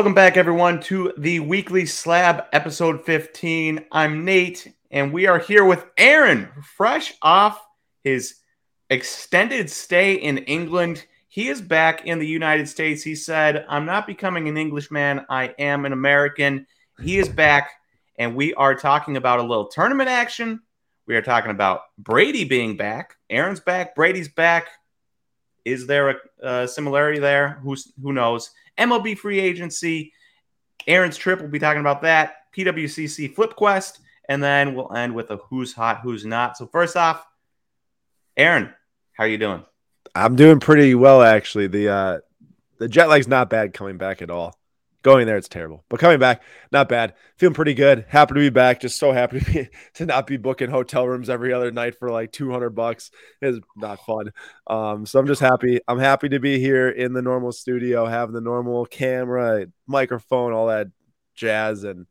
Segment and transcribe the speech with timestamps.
[0.00, 3.84] Welcome back, everyone, to the weekly slab episode 15.
[3.92, 7.62] I'm Nate, and we are here with Aaron, fresh off
[8.02, 8.36] his
[8.88, 11.04] extended stay in England.
[11.28, 13.02] He is back in the United States.
[13.02, 16.66] He said, I'm not becoming an Englishman, I am an American.
[17.02, 17.70] He is back,
[18.18, 20.62] and we are talking about a little tournament action.
[21.06, 23.16] We are talking about Brady being back.
[23.28, 24.68] Aaron's back, Brady's back.
[25.66, 27.60] Is there a, a similarity there?
[27.62, 28.50] Who's, who knows?
[28.80, 30.12] MLB free agency.
[30.86, 32.52] Aaron's trip, we'll be talking about that.
[32.56, 36.56] PWCC Flip Quest, and then we'll end with a who's hot, who's not.
[36.56, 37.24] So first off,
[38.36, 38.72] Aaron,
[39.12, 39.64] how are you doing?
[40.14, 41.68] I'm doing pretty well actually.
[41.68, 42.18] The uh
[42.78, 44.58] the jet lag's not bad coming back at all.
[45.02, 47.14] Going there, it's terrible, but coming back, not bad.
[47.38, 48.04] Feeling pretty good.
[48.08, 48.80] Happy to be back.
[48.80, 52.10] Just so happy to be to not be booking hotel rooms every other night for
[52.10, 53.10] like 200 bucks.
[53.40, 54.30] Is not fun.
[54.66, 55.80] Um, so I'm just happy.
[55.88, 60.66] I'm happy to be here in the normal studio, having the normal camera, microphone, all
[60.66, 60.88] that
[61.34, 62.06] jazz, and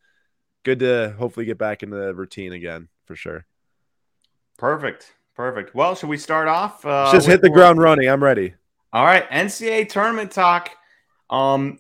[0.64, 3.46] good to hopefully get back into the routine again for sure.
[4.58, 5.14] Perfect.
[5.36, 5.76] Perfect.
[5.76, 6.86] Well, should we start off?
[6.86, 8.10] Uh, just hit the ground running.
[8.10, 8.56] I'm ready.
[8.92, 10.72] All right, NCAA tournament talk.
[11.30, 11.80] Um,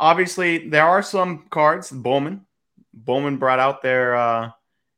[0.00, 1.90] obviously there are some cards.
[1.90, 2.46] Bowman,
[2.92, 4.50] Bowman brought out their uh,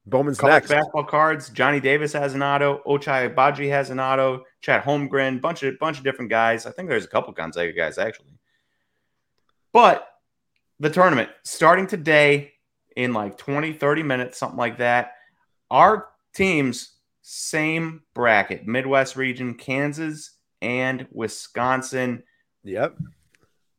[0.06, 1.50] Bowman's next basketball cards.
[1.50, 2.82] Johnny Davis has an auto.
[2.86, 4.44] Ochai Agbaji has an auto.
[4.60, 6.66] Chet Holmgren, bunch of bunch of different guys.
[6.66, 8.38] I think there's a couple Gonzaga guys actually.
[9.72, 10.06] But
[10.80, 12.52] the tournament starting today
[12.96, 15.12] in like 20, 30 minutes, something like that.
[15.70, 22.24] Our teams, same bracket, Midwest region, Kansas and Wisconsin.
[22.64, 22.96] Yep.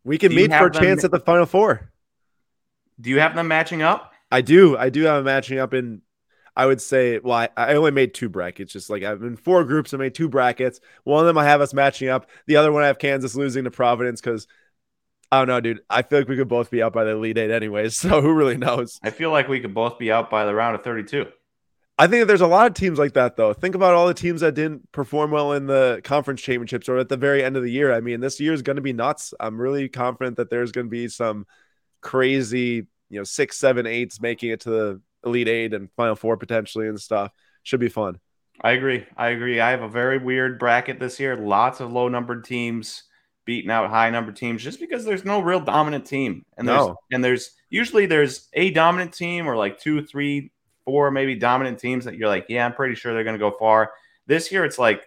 [0.03, 1.91] We can meet for a chance at the final four.
[2.99, 4.13] Do you have them matching up?
[4.31, 4.77] I do.
[4.77, 6.01] I do have them matching up in
[6.55, 8.73] I would say, well, I, I, only made two brackets.
[8.73, 10.81] Just like I've been four groups, I made two brackets.
[11.03, 12.29] One of them I have us matching up.
[12.45, 14.47] The other one I have Kansas losing to Providence because
[15.31, 15.79] I don't know, dude.
[15.89, 17.97] I feel like we could both be out by the Elite Eight anyways.
[18.01, 18.99] So who really knows?
[19.01, 21.27] I feel like we could both be out by the round of 32.
[21.97, 23.53] I think that there's a lot of teams like that, though.
[23.53, 27.09] Think about all the teams that didn't perform well in the conference championships or at
[27.09, 27.93] the very end of the year.
[27.93, 29.33] I mean, this year is going to be nuts.
[29.39, 31.45] I'm really confident that there's going to be some
[32.01, 36.37] crazy, you know, six, seven, eights making it to the Elite Eight and Final Four
[36.37, 37.31] potentially and stuff.
[37.63, 38.19] Should be fun.
[38.61, 39.05] I agree.
[39.15, 39.59] I agree.
[39.59, 41.35] I have a very weird bracket this year.
[41.35, 43.03] Lots of low numbered teams
[43.45, 46.45] beating out high numbered teams just because there's no real dominant team.
[46.57, 46.97] And there's no.
[47.11, 50.51] and there's usually there's a dominant team or like two, three
[50.85, 53.55] four maybe dominant teams that you're like, yeah, I'm pretty sure they're going to go
[53.57, 53.91] far.
[54.27, 55.03] This year, it's like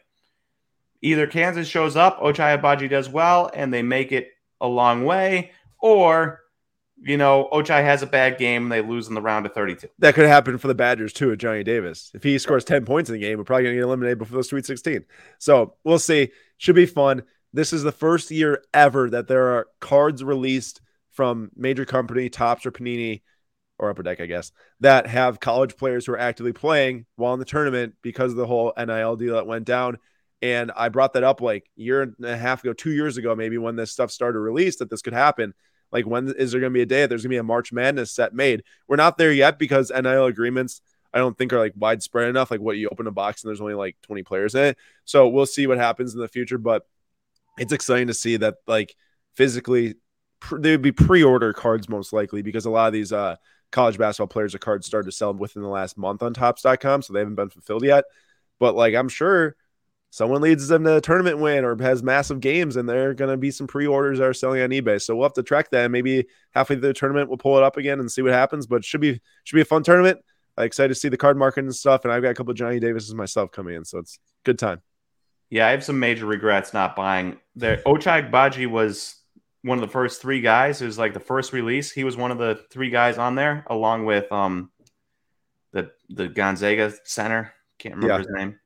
[1.03, 4.31] either Kansas shows up, Ochai Agbaji does well, and they make it
[4.61, 6.41] a long way, or
[7.03, 9.89] you know, Ochai has a bad game and they lose in the round of 32.
[9.99, 12.11] That could happen for the Badgers too at Johnny Davis.
[12.15, 14.39] If he scores 10 points in the game, we're probably going to get eliminated before
[14.39, 15.05] the Sweet 16.
[15.39, 16.31] So we'll see.
[16.57, 17.25] Should be fun.
[17.53, 20.81] This is the first year ever that there are cards released
[21.11, 23.23] from major company, Topps or Panini,
[23.79, 27.41] or Upper Deck, I guess, that have college players who are actively playing while in
[27.41, 29.99] the tournament because of the whole NIL deal that went down.
[30.43, 33.35] And I brought that up like a year and a half ago, two years ago,
[33.35, 35.55] maybe when this stuff started to release that this could happen.
[35.91, 37.45] Like, when is there going to be a day that there's going to be a
[37.45, 38.65] March Madness set made?
[38.89, 40.81] We're not there yet because NIL agreements,
[41.13, 42.51] I don't think, are like widespread enough.
[42.51, 44.79] Like, what you open a box and there's only like 20 players in it.
[45.05, 46.59] So we'll see what happens in the future.
[46.59, 46.87] But
[47.57, 48.97] it's exciting to see that, like,
[49.35, 49.95] physically,
[50.41, 53.37] pr- they would be pre order cards most likely because a lot of these, uh,
[53.75, 57.13] college basketball players, a card started to sell within the last month on Topps.com, so
[57.13, 58.05] they haven't been fulfilled yet.
[58.61, 59.57] But like, I'm sure
[60.11, 63.33] someone leads them to a tournament win or has massive games, and there are going
[63.33, 65.03] to be some pre-orders that are selling on eBay.
[65.03, 65.91] So we'll have to track that.
[65.91, 68.67] Maybe halfway through the tournament, we'll pull it up again and see what happens.
[68.67, 70.21] But should be should be a fun tournament.
[70.57, 72.05] I'm excited to see the card market and stuff.
[72.05, 74.83] And I've got a couple of Johnny Davises myself coming in, so it's good time.
[75.51, 77.39] Yeah, I have some major regrets not buying.
[77.57, 79.17] There, Ochai Agbaji was
[79.65, 80.83] one of the first three guys.
[80.83, 81.91] It was like the first release.
[81.91, 84.71] He was one of the three guys on there, along with um
[85.73, 87.53] the the Gonzaga center.
[87.79, 88.19] Can't remember yeah.
[88.19, 88.61] his name.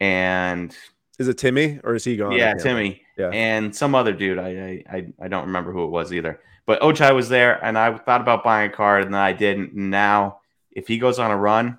[0.00, 0.76] And
[1.18, 2.32] is it Timme or is he gone?
[2.32, 3.00] Yeah, Timme.
[3.16, 3.28] Yeah.
[3.28, 4.38] And some other dude.
[4.38, 6.40] I, I I don't remember who it was either.
[6.66, 9.74] But Ochai was there, and I thought about buying a card, and I didn't.
[9.74, 11.78] Now, if he goes on a run,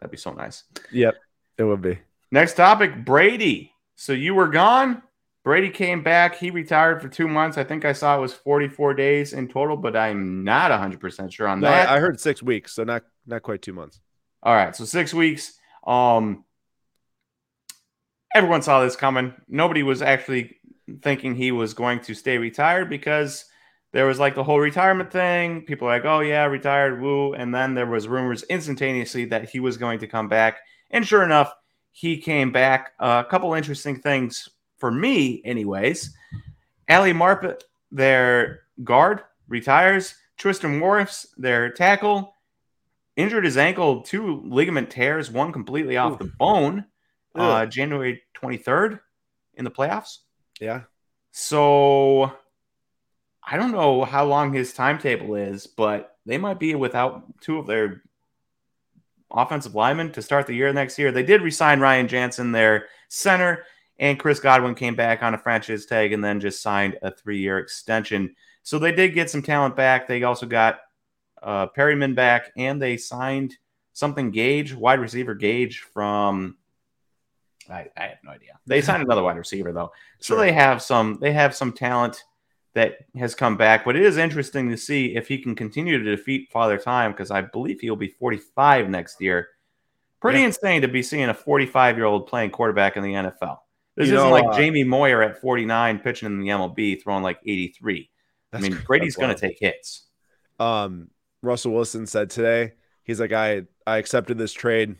[0.00, 0.64] that'd be so nice.
[0.92, 1.16] Yep,
[1.58, 1.98] it would be.
[2.30, 3.72] Next topic, Brady.
[3.96, 5.02] So you were gone.
[5.48, 6.36] Brady came back.
[6.36, 7.56] He retired for two months.
[7.56, 11.48] I think I saw it was 44 days in total, but I'm not 100% sure
[11.48, 11.88] on no, that.
[11.88, 13.98] I heard six weeks, so not not quite two months.
[14.42, 15.58] All right, so six weeks.
[15.86, 16.44] Um,
[18.34, 19.32] everyone saw this coming.
[19.48, 20.58] Nobody was actually
[21.00, 23.46] thinking he was going to stay retired because
[23.94, 25.62] there was like the whole retirement thing.
[25.62, 27.32] People like, oh yeah, retired, woo.
[27.32, 30.58] And then there was rumors instantaneously that he was going to come back.
[30.90, 31.50] And sure enough,
[31.90, 32.92] he came back.
[33.00, 34.46] Uh, a couple interesting things
[34.78, 36.14] for me, anyways.
[36.88, 40.14] Ali Marpet, their guard, retires.
[40.36, 42.34] Tristan Wirfs, their tackle,
[43.16, 46.24] injured his ankle, two ligament tears, one completely off Ooh.
[46.24, 46.84] the bone,
[47.34, 49.00] uh, January 23rd
[49.54, 50.18] in the playoffs.
[50.60, 50.82] Yeah.
[51.32, 52.32] So
[53.42, 57.66] I don't know how long his timetable is, but they might be without two of
[57.66, 58.02] their
[59.30, 61.10] offensive linemen to start the year next year.
[61.10, 63.64] They did resign Ryan Jensen, their center,
[63.98, 67.38] and Chris Godwin came back on a franchise tag and then just signed a three
[67.38, 68.34] year extension.
[68.62, 70.06] So they did get some talent back.
[70.06, 70.80] They also got
[71.42, 73.56] uh, Perryman back, and they signed
[73.92, 76.56] something Gage, wide receiver Gage from.
[77.70, 78.58] I, I have no idea.
[78.66, 80.38] They signed another wide receiver though, so Sure.
[80.44, 81.18] they have some.
[81.20, 82.24] They have some talent
[82.74, 83.84] that has come back.
[83.84, 87.30] But it is interesting to see if he can continue to defeat Father Time because
[87.30, 89.48] I believe he'll be 45 next year.
[90.20, 90.46] Pretty Yeah.
[90.46, 93.58] insane to be seeing a 45 year old playing quarterback in the NFL.
[93.98, 97.22] This You isn't know, like uh, Jamie Moyer at 49 pitching in the MLB throwing
[97.24, 98.08] like 83.
[98.52, 100.06] I mean, Brady's going to take hits.
[100.58, 101.10] um
[101.42, 102.72] Russell Wilson said today,
[103.04, 104.96] he's like, I I accepted this trade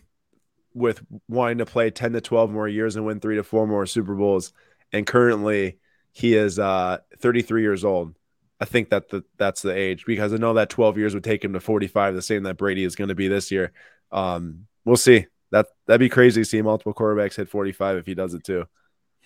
[0.75, 3.87] with wanting to play 10 to 12 more years and win three to four more
[3.87, 4.53] Super Bowls.
[4.93, 5.79] And currently
[6.13, 8.15] he is uh 33 years old.
[8.61, 11.45] I think that the, that's the age because I know that 12 years would take
[11.45, 13.73] him to 45, the same that Brady is going to be this year.
[14.11, 15.27] Um, we'll see.
[15.53, 18.65] That that'd be crazy to see multiple quarterbacks hit 45 if he does it too.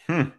[0.06, 0.30] Hmm.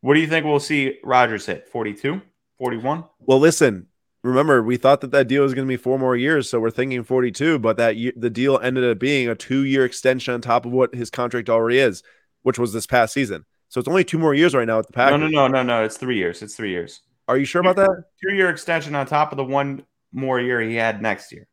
[0.00, 1.68] What do you think we'll see Rodgers hit?
[1.68, 2.20] 42?
[2.58, 3.04] 41?
[3.20, 3.86] Well, listen,
[4.22, 6.70] remember we thought that that deal was going to be four more years, so we're
[6.70, 10.66] thinking 42, but that year, the deal ended up being a two-year extension on top
[10.66, 12.02] of what his contract already is,
[12.42, 13.44] which was this past season.
[13.68, 15.84] So it's only two more years right now with the No, no, no, no, no.
[15.84, 16.42] It's three years.
[16.42, 17.00] It's three years.
[17.26, 18.04] Are you sure about that?
[18.22, 21.46] Two year extension on top of the one more year he had next year.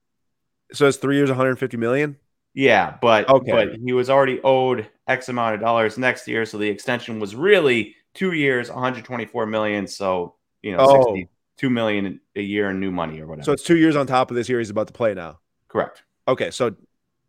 [0.73, 2.17] So it's three years, 150 million.
[2.53, 3.51] Yeah, but Okay.
[3.51, 7.35] but he was already owed X amount of dollars next year, so the extension was
[7.35, 9.87] really two years, 124 million.
[9.87, 11.03] So you know, Oh.
[11.15, 13.45] 62 million a year in new money or whatever.
[13.45, 15.39] So it's two years on top of this year he's about to play now.
[15.67, 16.03] correct.
[16.27, 16.75] Okay, so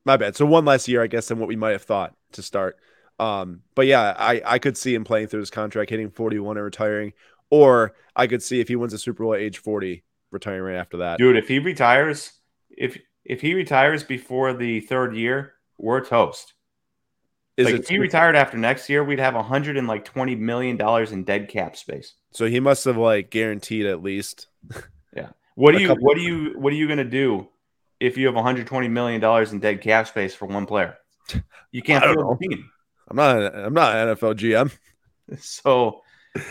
[0.04, 0.34] my bad.
[0.36, 2.76] So one less year, I guess, than what we might have thought to start.
[3.18, 6.64] Um, but yeah, I I could see him playing through his contract, hitting 41 and
[6.64, 7.12] retiring,
[7.50, 10.76] or I could see if he wins a Super Bowl at age 40, retiring right
[10.80, 11.18] after that.
[11.18, 12.32] Dude, if he retires,
[12.70, 16.54] if if he retires before the third year, we're toast.
[17.56, 21.24] Is like it if he retired after next year, we'd have 120 million dollars in
[21.24, 22.14] dead cap space.
[22.30, 24.46] so he must have like guaranteed at least.
[25.14, 25.30] Yeah.
[25.56, 27.48] What A do you what do you what are you gonna do
[27.98, 30.96] if you have 120 million dollars in dead cap space for one player?
[31.72, 32.70] You can't field the team.
[33.08, 34.72] I'm not I'm not NFL GM.
[35.38, 36.02] So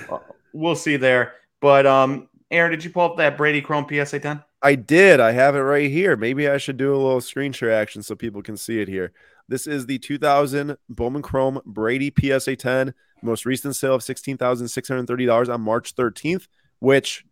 [0.10, 0.20] uh,
[0.54, 1.34] we'll see there.
[1.62, 4.44] But um, Aaron, did you pull up that Brady Chrome PSA 10?
[4.62, 5.20] I did.
[5.20, 6.18] I have it right here.
[6.18, 9.14] Maybe I should do a little screen share action so people can see it here.
[9.48, 15.62] This is the 2000 Bowman Chrome Brady PSA 10, most recent sale of $16,630 on
[15.62, 16.48] March 13th,
[16.80, 17.26] which,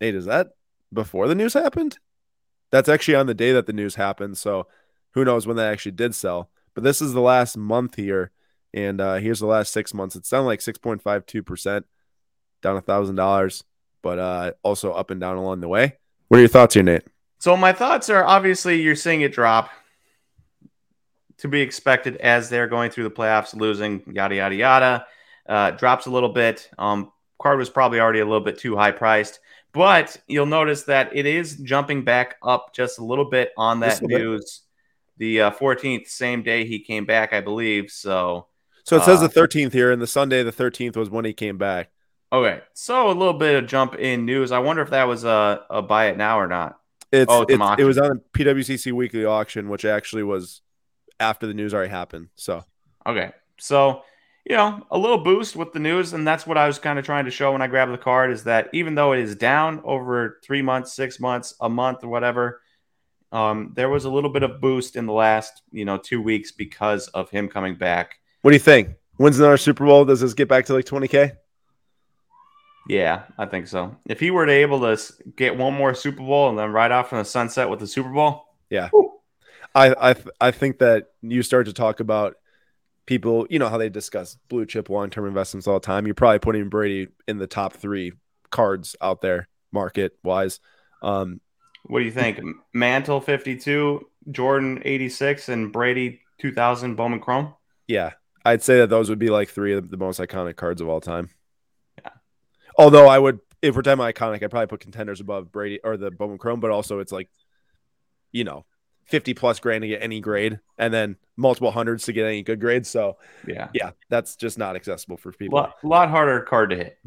[0.00, 0.48] hey, is that
[0.92, 1.98] before the news happened?
[2.70, 4.38] That's actually on the day that the news happened.
[4.38, 4.66] So
[5.12, 6.50] who knows when that actually did sell.
[6.74, 8.32] But this is the last month here.
[8.72, 10.16] And uh, here's the last six months.
[10.16, 11.84] It's down like 6.52%,
[12.62, 13.62] down a $1,000,
[14.02, 15.98] but uh, also up and down along the way.
[16.28, 17.02] What are your thoughts here, Nate?
[17.38, 19.70] So my thoughts are obviously you're seeing it drop
[21.38, 25.06] to be expected as they're going through the playoffs, losing yada yada yada.
[25.46, 26.70] Uh, drops a little bit.
[26.78, 29.40] Um, card was probably already a little bit too high priced,
[29.72, 34.00] but you'll notice that it is jumping back up just a little bit on that
[34.00, 34.24] little bit.
[34.24, 34.62] news.
[35.18, 37.90] The uh, 14th, same day he came back, I believe.
[37.90, 38.46] So
[38.84, 41.32] So it says Uh, the 13th here, and the Sunday the 13th was when he
[41.32, 41.90] came back.
[42.38, 44.52] Okay, so a little bit of jump in news.
[44.52, 46.78] I wonder if that was a, a buy it now or not.
[47.12, 50.60] It's, Oh, it's it's- it was on PWCC weekly auction, which actually was
[51.20, 52.28] after the news already happened.
[52.34, 52.64] So
[53.06, 53.32] Okay.
[53.58, 54.02] So,
[54.44, 57.04] you know, a little boost with the news, and that's what I was kind of
[57.04, 59.80] trying to show when I grabbed the card is that even though it is down
[59.84, 62.60] over three months, six months, a month, or whatever,
[63.32, 66.50] um, there was a little bit of boost in the last, you know, two weeks
[66.52, 68.16] because of him coming back.
[68.42, 68.90] what do you think?
[69.18, 70.04] Wins another Super Bowl?
[70.04, 71.32] Does this get back to like 20k?
[72.88, 73.96] Yeah, I think so.
[74.06, 75.02] If he were to able to
[75.36, 78.10] get one more Super Bowl and then ride off from the sunset with the Super
[78.10, 78.90] Bowl, Yeah.
[79.74, 82.36] I I I think that you start to talk about
[83.06, 86.06] people, you know how they discuss blue chip long term investments all the time.
[86.06, 88.12] You're probably putting Brady in the top three
[88.50, 90.60] cards out there, market wise.
[91.02, 91.40] Um,
[91.86, 92.40] what do you think?
[92.72, 97.54] Mantle 52, Jordan 86, and Brady 2000 Bowman Chrome?
[97.88, 98.12] yeah,
[98.44, 101.00] I'd say that those would be like three of the most iconic cards of all
[101.00, 101.30] time.
[102.76, 106.10] Although I would, if we're talking iconic, I'd probably put contenders above Brady or the
[106.10, 107.28] Bowman Chrome, but also it's like,
[108.32, 108.64] you know,
[109.06, 112.60] 50 plus grand to get any grade and then multiple hundreds to get any good
[112.60, 112.88] grades.
[112.88, 113.68] So Yeah.
[113.74, 115.58] yeah, that's just not accessible for people.
[115.58, 116.98] lot, lot harder card to hit.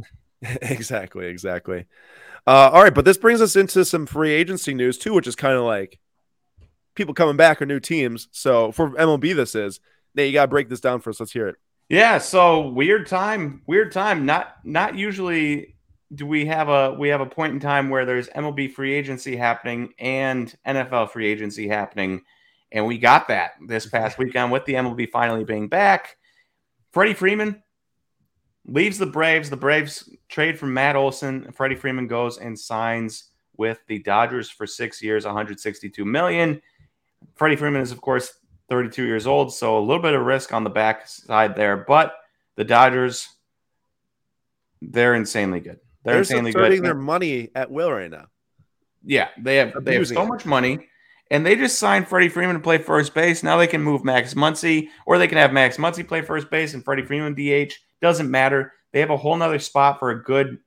[0.62, 1.86] exactly, exactly.
[2.46, 5.36] Uh, all right, but this brings us into some free agency news too, which is
[5.36, 6.00] kind of like
[6.96, 8.28] people coming back or new teams.
[8.32, 9.80] So for MLB, this is
[10.16, 10.28] Nate.
[10.28, 11.20] You got to break this down for us.
[11.20, 11.56] Let's hear it.
[11.90, 12.18] Yeah.
[12.18, 13.62] So weird time.
[13.66, 14.26] Weird time.
[14.26, 15.76] Not not usually
[16.14, 19.36] do we have a we have a point in time where there's MLB free agency
[19.36, 22.24] happening and NFL free agency happening,
[22.72, 26.18] and we got that this past weekend with the MLB finally being back.
[26.92, 27.62] Freddie Freeman
[28.66, 29.50] leaves the Braves.
[29.50, 31.52] The Braves trade for Matt Olson.
[31.52, 36.62] Freddie Freeman goes and signs with the Dodgers for six years, 162 million.
[37.36, 38.40] Freddie Freeman is, of course,
[38.70, 41.78] 32 years old, so a little bit of risk on the back side there.
[41.78, 42.16] But
[42.56, 43.28] the Dodgers,
[44.82, 45.80] they're insanely good.
[46.04, 46.60] They're, insanely good.
[46.60, 46.86] They're insanely good.
[46.86, 48.28] their money at will right now.
[49.04, 50.28] Yeah, they have they have so it.
[50.28, 50.88] much money,
[51.32, 53.44] and they just signed Freddie Freeman to play first base.
[53.44, 56.74] Now they can move Max Muncy, or they can have Max Muncy play first base
[56.74, 57.74] and Freddie Freeman DH.
[58.02, 58.74] Doesn't matter.
[58.92, 60.58] They have a whole nother spot for a good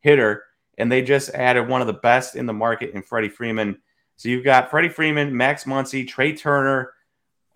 [0.00, 0.44] hitter,
[0.78, 3.78] and they just added one of the best in the market in Freddie Freeman.
[4.16, 6.92] So you've got Freddie Freeman, Max Muncy, Trea Turner,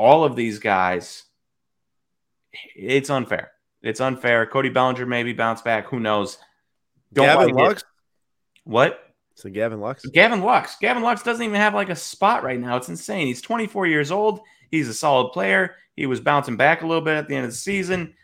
[0.00, 1.24] all of these guys.
[2.74, 3.52] It's unfair.
[3.82, 4.46] It's unfair.
[4.46, 5.88] Cody Bellinger maybe bounce back.
[5.88, 6.38] Who knows?
[7.12, 7.68] Don't Gavin like it.
[7.68, 7.84] Lux.
[8.64, 9.00] What?
[9.34, 10.06] So Gavin Lux.
[10.06, 10.76] Gavin Lux.
[10.80, 12.78] Gavin Lux doesn't even have like a spot right now.
[12.78, 13.26] It's insane.
[13.26, 14.40] He's 24 years old.
[14.70, 15.76] He's a solid player.
[15.96, 18.14] He was bouncing back a little bit at the end of the season.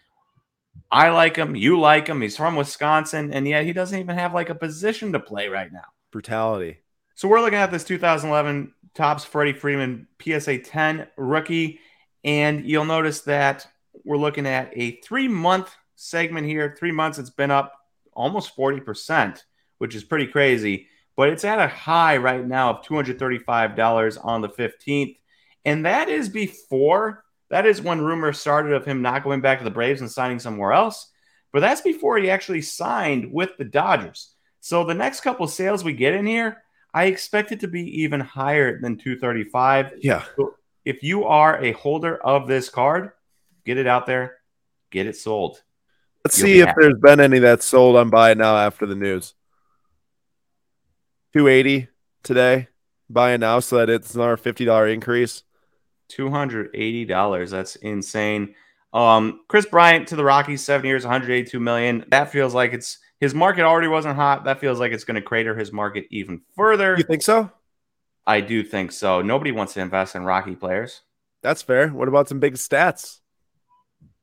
[0.90, 1.54] I like him.
[1.54, 2.22] You like him.
[2.22, 5.70] He's from Wisconsin, and yet he doesn't even have like a position to play right
[5.70, 5.84] now.
[6.10, 6.78] Brutality.
[7.16, 11.80] So we're looking at this 2011 Topps Freddie Freeman PSA 10 rookie,
[12.24, 13.68] and you'll notice that
[14.04, 16.74] we're looking at a three month segment here.
[16.78, 17.74] Three months, it's been up
[18.14, 19.42] almost 40%,
[19.78, 20.88] which is pretty crazy.
[21.14, 25.16] But it's at a high right now of $235 on the 15th.
[25.64, 29.64] And that is before, that is when rumors started of him not going back to
[29.64, 31.10] the Braves and signing somewhere else.
[31.52, 34.32] But that's before he actually signed with the Dodgers.
[34.60, 36.62] So the next couple sales we get in here,
[36.96, 39.98] I expect it to be even higher than 235.
[40.00, 40.24] Yeah.
[40.86, 43.12] If you are a holder of this card,
[43.66, 44.38] get it out there,
[44.90, 45.62] get it sold.
[46.24, 46.78] Let's You'll see be if happy.
[46.80, 47.96] there's been any that's sold.
[47.96, 49.34] I'm buying now after the news.
[51.34, 51.88] 280
[52.22, 52.68] today.
[53.10, 55.42] Buying now so that it's another $50 increase.
[56.10, 57.50] $280.
[57.50, 58.54] That's insane.
[58.94, 62.06] Um, Kris Bryant to the Rockies, seven years, 182 million.
[62.08, 64.44] That feels like it's his market already wasn't hot.
[64.44, 66.96] That feels like it's going to crater his market even further.
[66.96, 67.50] You think so?
[68.26, 69.22] I do think so.
[69.22, 71.02] Nobody wants to invest in Rocky players.
[71.42, 71.88] That's fair.
[71.88, 73.20] What about some big stats?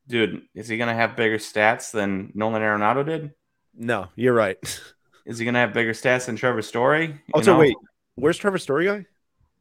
[0.06, 3.32] Dude, is he going to have bigger stats than Nolan Arenado did?
[3.74, 4.58] No, you're right.
[5.26, 7.06] Is he going to have bigger stats than Trevor Story?
[7.06, 7.60] You Oh, so know?
[7.60, 7.74] wait,
[8.14, 9.06] where's Trevor Story guy?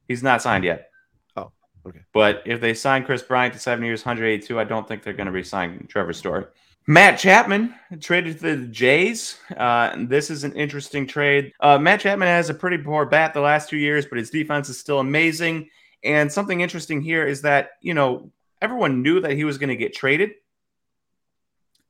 [0.10, 0.90] He's not signed yet.
[1.38, 1.54] Oh,
[1.88, 2.02] okay.
[2.13, 5.28] But if they sign Kris Bryant to seven years, 182, I don't think they're going
[5.28, 6.44] to be signing Trevor Story.
[6.86, 9.38] Matt Chapman traded to the Jays.
[9.56, 11.54] Uh, this is an interesting trade.
[11.60, 14.68] Uh, Matt Chapman has a pretty poor bat the last two years, but his defense
[14.68, 15.70] is still amazing.
[16.04, 19.78] And something interesting here is that, you know, everyone knew that he was going to
[19.78, 20.32] get traded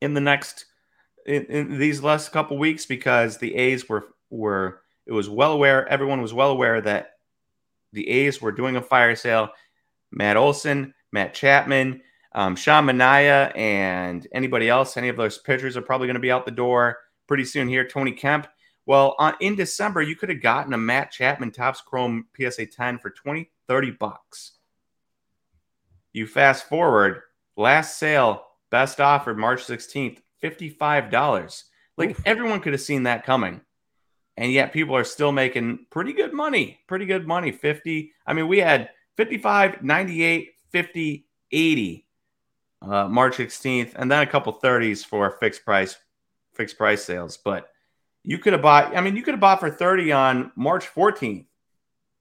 [0.01, 0.65] in the next
[1.25, 5.87] in, in these last couple weeks because the A's were were it was well aware
[5.87, 7.13] everyone was well aware that
[7.93, 9.49] the A's were doing a fire sale.
[10.11, 12.01] Matt Olson, Matt Chapman,
[12.35, 16.31] um, Sean Manaea, and anybody else, any of those pitchers are probably going to be
[16.31, 16.97] out the door
[17.27, 17.87] pretty soon here.
[17.87, 18.47] Tony Kemp.
[18.85, 22.99] Well, on, in December, you could have gotten a Matt Chapman Topps Chrome PSA 10
[22.99, 24.53] for 20, 30 bucks.
[26.11, 27.21] You fast forward,
[27.55, 31.63] last sale, best offer, March 16th, $55.
[31.97, 32.21] Like Oof.
[32.25, 33.61] everyone could have seen that coming.
[34.35, 36.79] And yet people are still making pretty good money.
[36.87, 37.51] Pretty good money.
[37.51, 38.11] 50.
[38.25, 42.07] I mean, we had 55, 98, 50, 80
[42.83, 45.97] uh, March 16th, and then a couple 30s for fixed price,
[46.53, 47.37] fixed price sales.
[47.37, 47.69] But
[48.23, 51.45] you could have bought, I mean, you could have bought for 30 on March 14th,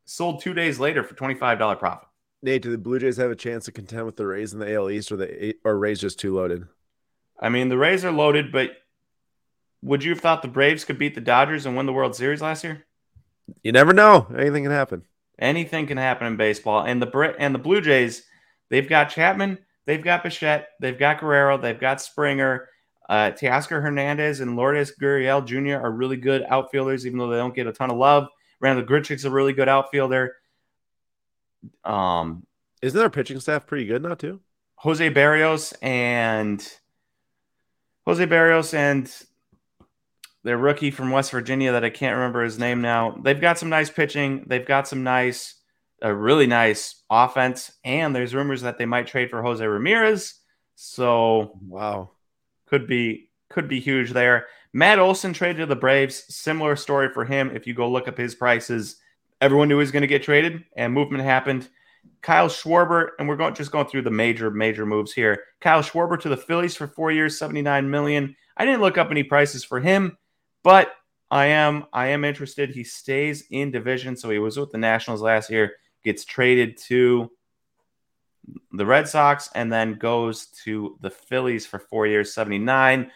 [0.04, 2.08] sold two days later for $25 profit.
[2.42, 4.74] Nate, do the Blue Jays have a chance to contend with the Rays in the
[4.74, 6.66] AL East, or the or Rays just too loaded?
[7.38, 8.70] I mean, the Rays are loaded, but
[9.80, 12.42] would you have thought the Braves could beat the Dodgers and win the World Series
[12.42, 12.84] last year?
[13.62, 14.26] You never know.
[14.36, 15.02] Anything can happen.
[15.38, 16.84] Anything can happen in baseball.
[16.84, 18.24] And the Brit and the Blue Jays,
[18.70, 22.68] they've got Chapman, they've got Bichette, they've got Guerrero, they've got Springer.
[23.08, 25.84] Uh, Teoscar Hernandez and Lourdes Gurriel Jr.
[25.84, 28.28] are really good outfielders, even though they don't get a ton of love.
[28.60, 30.36] Randall Grichuk's a really good outfielder.
[31.84, 32.46] Um,
[32.80, 34.40] Isn't their pitching staff pretty good now too?
[34.76, 36.66] Jose Berrios and
[38.06, 39.12] Jose Berrios and
[40.44, 43.16] their rookie from West Virginia that I can't remember his name now.
[43.22, 44.44] They've got some nice pitching.
[44.46, 45.54] They've got some nice,
[46.02, 47.72] a really nice offense.
[47.84, 50.34] And there's rumors that they might trade for Jose Ramirez.
[50.74, 52.10] So Wow.
[52.66, 54.46] could be could be huge there.
[54.72, 56.24] Matt Olson traded to the Braves.
[56.34, 57.54] Similar story for him.
[57.54, 58.96] If you go look up his prices,
[59.42, 61.68] everyone knew he was going to get traded, and movement happened.
[62.22, 65.42] Kyle Schwarber, and we're going just going through the major major moves here.
[65.60, 68.34] Kyle Schwarber to the Phillies for four years, seventy nine million.
[68.56, 70.16] I didn't look up any prices for him,
[70.62, 70.92] but
[71.30, 72.70] I am I am interested.
[72.70, 75.74] He stays in division, so he was with the Nationals last year.
[76.04, 77.30] Gets traded to
[78.72, 83.10] the Red Sox and then goes to the Phillies for four years, seventy nine.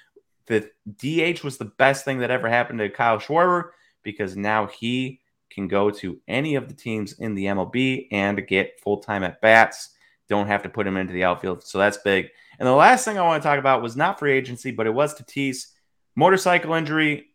[0.47, 3.71] The DH was the best thing that ever happened to Kyle Schwarber
[4.03, 8.79] because now he can go to any of the teams in the MLB and get
[8.81, 9.91] full time at bats.
[10.29, 11.65] Don't have to put him into the outfield.
[11.65, 12.29] So that's big.
[12.59, 14.95] And the last thing I want to talk about was not free agency, but it
[14.95, 15.73] was Tatis.
[16.15, 17.27] Motorcycle injury,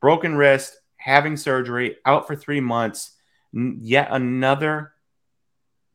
[0.00, 3.12] broken wrist, having surgery, out for three months.
[3.54, 4.92] Yet another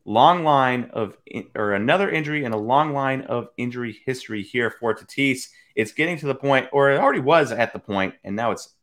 [0.04, 1.16] long line of,
[1.54, 5.48] or another injury and a long line of injury history here for Tatis.
[5.74, 8.74] It's getting to the point, or it already was at the point, and now it's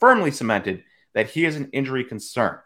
[0.00, 0.82] firmly cemented
[1.14, 2.58] that he is an injury concern,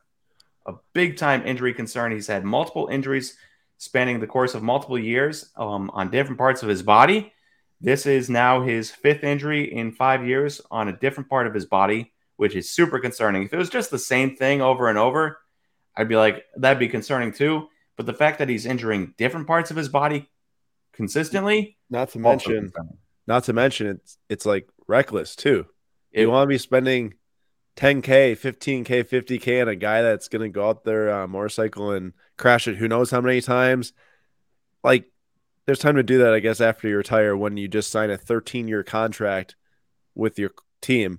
[0.67, 2.13] a big time injury concern.
[2.13, 3.37] He's had multiple injuries
[3.79, 7.33] spanning the course of multiple years um, on different parts of his body.
[7.81, 11.67] This is now his fifth injury in five years on a different part of his
[11.67, 13.43] body, which is super concerning.
[13.43, 15.43] If it was just the same thing over and over,
[15.95, 17.69] I'd be like, that'd be concerning too.
[17.99, 20.27] But the fact that he's injuring different parts of his body
[20.95, 22.73] consistently, not to mention,
[23.27, 25.67] not to mention, it's it's like reckless too.
[26.13, 27.13] It, you want to be spending
[27.77, 31.91] 10k, 15k, 50k on a guy that's going to go out there on a motorcycle
[31.91, 33.93] and crash it who knows how many times.
[34.83, 35.13] Like
[35.67, 38.17] there's time to do that I guess after you retire when you just sign a
[38.17, 39.57] 13 year contract
[40.15, 41.19] with your team.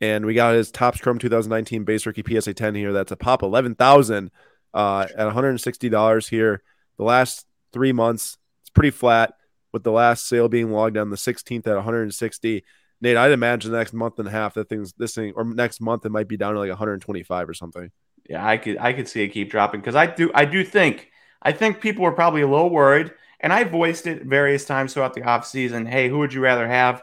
[0.00, 2.92] And we got his Topps Chrome 2019 base rookie PSA 10 here.
[2.92, 4.30] That's a pop 11,000
[4.74, 6.62] uh, at $160 here.
[6.96, 9.34] The last three months, it's pretty flat
[9.72, 12.64] with the last sale being logged on the 16th at 160.
[13.00, 15.80] Nate, I'd imagine the next month and a half that things this thing or next
[15.80, 17.90] month it might be down to like 125 or something.
[18.28, 21.10] Yeah, I could I could see it keep dropping because I do I do think
[21.40, 25.14] I think people were probably a little worried, and I voiced it various times throughout
[25.14, 25.88] the offseason.
[25.88, 27.02] Hey, who would you rather have?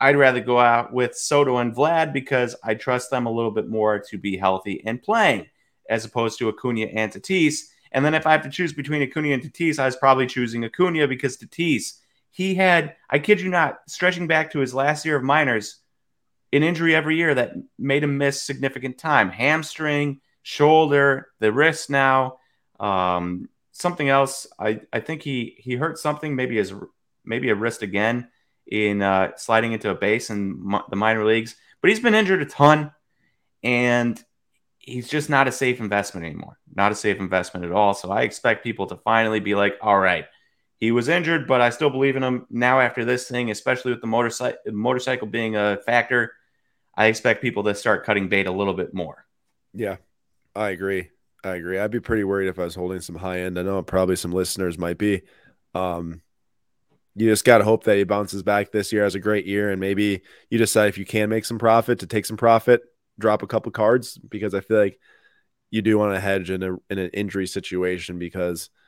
[0.00, 3.68] I'd rather go out with Soto and Vlad because I trust them a little bit
[3.68, 5.46] more to be healthy and playing,
[5.88, 7.60] as opposed to Acuna and Tatis.
[7.92, 10.64] And then if I have to choose between Acuna and Tatis, I was probably choosing
[10.64, 11.94] Acuna because Tatis
[12.34, 15.78] he had, I kid you not, stretching back to his last year of minors,
[16.52, 19.30] an injury every year that made him miss significant time.
[19.30, 22.38] Hamstring, shoulder, the wrist now,
[22.80, 24.48] um, something else.
[24.58, 26.74] I, I think he he hurt something, maybe his
[27.24, 28.28] maybe a wrist again
[28.66, 31.56] in uh, sliding into a base in the minor leagues.
[31.80, 32.92] But he's been injured a ton,
[33.62, 34.22] and
[34.78, 36.58] he's just not a safe investment anymore.
[36.74, 37.94] Not a safe investment at all.
[37.94, 40.26] So I expect people to finally be like, all right,
[40.78, 44.00] he was injured, but I still believe in him now after this thing, especially with
[44.00, 46.32] the motorcycle motorcycle being a factor.
[46.96, 49.26] I expect people to start cutting bait a little bit more.
[49.72, 49.96] Yeah,
[50.54, 51.10] I agree.
[51.42, 51.78] I agree.
[51.78, 53.58] I'd be pretty worried if I was holding some high end.
[53.58, 55.22] I know probably some listeners might be.
[55.74, 56.22] Um,
[57.14, 59.70] you just got to hope that he bounces back this year, has a great year,
[59.70, 62.82] and maybe you decide if you can make some profit to take some profit,
[63.18, 64.98] drop a couple cards because I feel like
[65.70, 68.70] you do want to hedge in a in an injury situation because–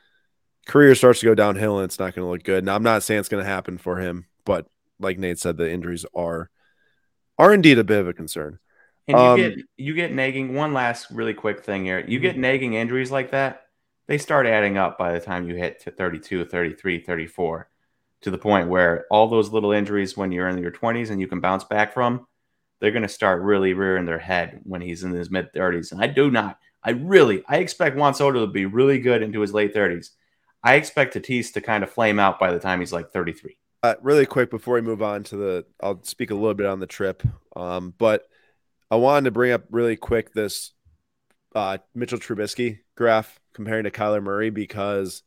[0.67, 2.63] career starts to go downhill and it's not going to look good.
[2.63, 4.67] Now, I'm not saying it's going to happen for him, but
[4.99, 6.49] like Nate said, the injuries are
[7.39, 8.59] are indeed a bit of a concern.
[9.07, 10.53] And you um, get you get nagging.
[10.53, 12.41] One last really quick thing here: you get mm-hmm.
[12.41, 13.63] nagging injuries like that,
[14.07, 17.69] they start adding up by the time you hit to 32, 33, 34,
[18.21, 21.27] to the point where all those little injuries when you're in your 20s and you
[21.27, 22.25] can bounce back from,
[22.79, 25.91] they're going to start really rearing their head when he's in his mid 30s.
[25.91, 29.41] And I do not, I really, I expect Juan Soto to be really good into
[29.41, 30.11] his late 30s.
[30.63, 33.57] I expect Tatis to kind of flame out by the time he's like 33.
[33.83, 36.79] Uh, really quick before we move on to the, I'll speak a little bit on
[36.79, 37.23] the trip.
[37.55, 38.27] Um, but
[38.89, 40.71] I wanted to bring up really quick this
[41.55, 45.23] uh, Mitchell Trubisky graph comparing to Kyler Murray because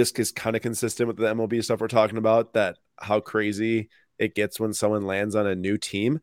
[0.00, 2.54] this is kind of consistent with the MLB stuff we're talking about.
[2.54, 6.20] That how crazy it gets when someone lands on a new team.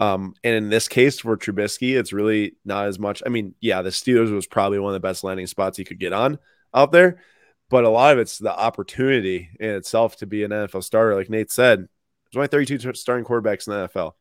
[0.00, 3.22] Um, and in this case for Trubisky, it's really not as much.
[3.24, 6.00] I mean, yeah, the Steelers was probably one of the best landing spots he could
[6.00, 6.38] get on
[6.74, 7.22] out there,
[7.68, 11.14] but a lot of it's the opportunity in itself to be an NFL starter.
[11.14, 14.12] Like Nate said, there's only 32 starting quarterbacks in the NFL.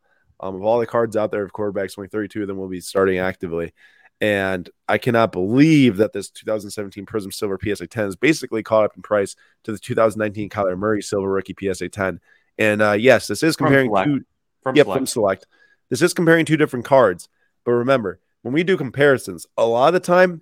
[0.41, 2.81] Um, of all the cards out there of quarterbacks, only 32 of them will be
[2.81, 3.73] starting actively.
[4.21, 8.95] And I cannot believe that this 2017 Prizm Silver PSA 10 is basically caught up
[8.95, 12.19] in price to the 2019 Kyler Murray Silver Rookie PSA 10.
[12.57, 14.25] And uh, yes, this is comparing from two.
[14.61, 14.97] From select.
[14.97, 15.47] from select.
[15.89, 17.29] This is comparing two different cards.
[17.63, 20.41] But remember, when we do comparisons, a lot of the time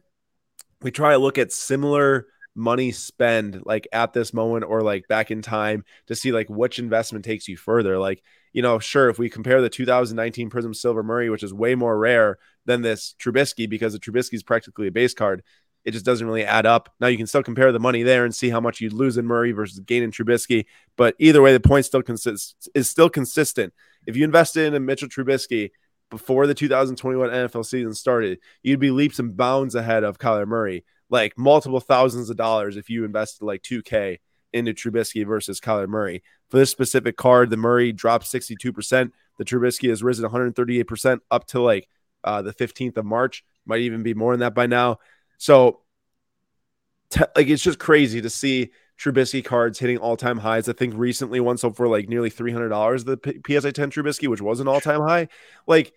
[0.82, 5.30] we try to look at similar money spend like at this moment or like back
[5.30, 8.00] in time to see like which investment takes you further.
[8.00, 11.76] Like, you know, sure, if we compare the 2019 Prizm Silver Murray, which is way
[11.76, 15.42] more rare than this Trubisky because the Trubisky is practically a base card,
[15.84, 16.94] it just doesn't really add up.
[17.00, 19.26] Now you can still compare the money there and see how much you'd lose in
[19.26, 23.74] Murray versus gain in Trubisky, but either way, the point still consists is still consistent.
[24.06, 25.72] If you invested in a Mitchell Trubisky
[26.12, 30.86] before the 2021 NFL season started, you'd be leaps and bounds ahead of Kyler Murray
[31.10, 34.18] like multiple thousands of dollars if you invested like 2K
[34.54, 36.24] into Trubisky versus Kyler Murray.
[36.50, 39.12] For this specific card, the Murray dropped 62%.
[39.38, 41.88] The Trubisky has risen 138% up to like
[42.24, 43.44] uh, the 15th of March.
[43.66, 45.00] Might even be more than that by now.
[45.38, 45.82] So,
[47.10, 50.68] t- like, it's just crazy to see Trubisky cards hitting all time highs.
[50.70, 54.42] I think recently one sold for like nearly $300, the P- PSA 10 Trubisky, which
[54.42, 55.28] was an all time high.
[55.68, 55.94] Like,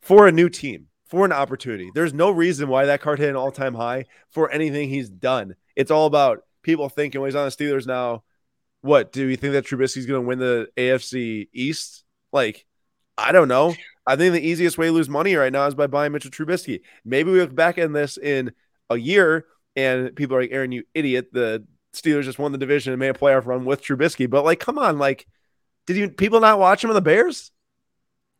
[0.00, 1.90] for a new team, for an opportunity.
[1.94, 5.56] There's no reason why that card hit an all time high for anything he's done.
[5.74, 8.22] It's all about people thinking, well, he's on the Steelers now.
[8.82, 12.04] What do you think that Trubisky's going to win the AFC East?
[12.32, 12.66] Like,
[13.18, 13.74] I don't know.
[14.06, 16.82] I think the easiest way to lose money right now is by buying Mitchell Trubisky.
[17.04, 18.52] Maybe we look back in this in
[18.88, 21.32] a year and people are like, Aaron, you idiot.
[21.32, 24.28] The Steelers just won the division and made a playoff run with Trubisky.
[24.28, 25.26] But like, come on, like,
[25.86, 27.50] did you people not watch him on the Bears?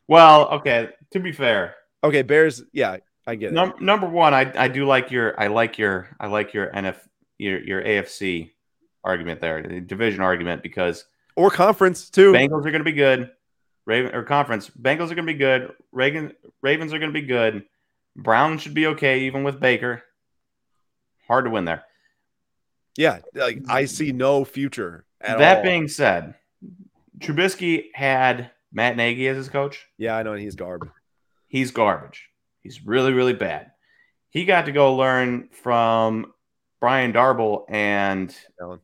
[0.08, 0.90] Well, okay.
[1.12, 1.74] To be fair,
[2.06, 2.62] Okay, Bears.
[2.72, 3.54] Yeah, I get it.
[3.54, 6.96] Num- number one, I, I do like your I like your I like your NF
[7.38, 8.52] your your AFC
[9.02, 12.32] argument there, the division argument because or conference too.
[12.32, 13.30] Bengals are going to be good.
[13.86, 15.72] Raven or conference Bengals are going to be good.
[15.92, 17.64] Reagan Ravens are going to be good.
[18.14, 20.02] Brown should be okay even with Baker.
[21.26, 21.84] Hard to win there.
[22.96, 25.04] Yeah, like I see no future.
[25.20, 25.62] that all.
[25.62, 26.34] being said,
[27.18, 29.86] Trubisky had Matt Nagy as his coach.
[29.98, 30.90] Yeah, I know, and he's garbage.
[31.46, 32.30] he's garbage.
[32.62, 33.70] He's really, really bad.
[34.30, 36.32] He got to go learn from
[36.80, 38.80] Brian Daboll and Allen.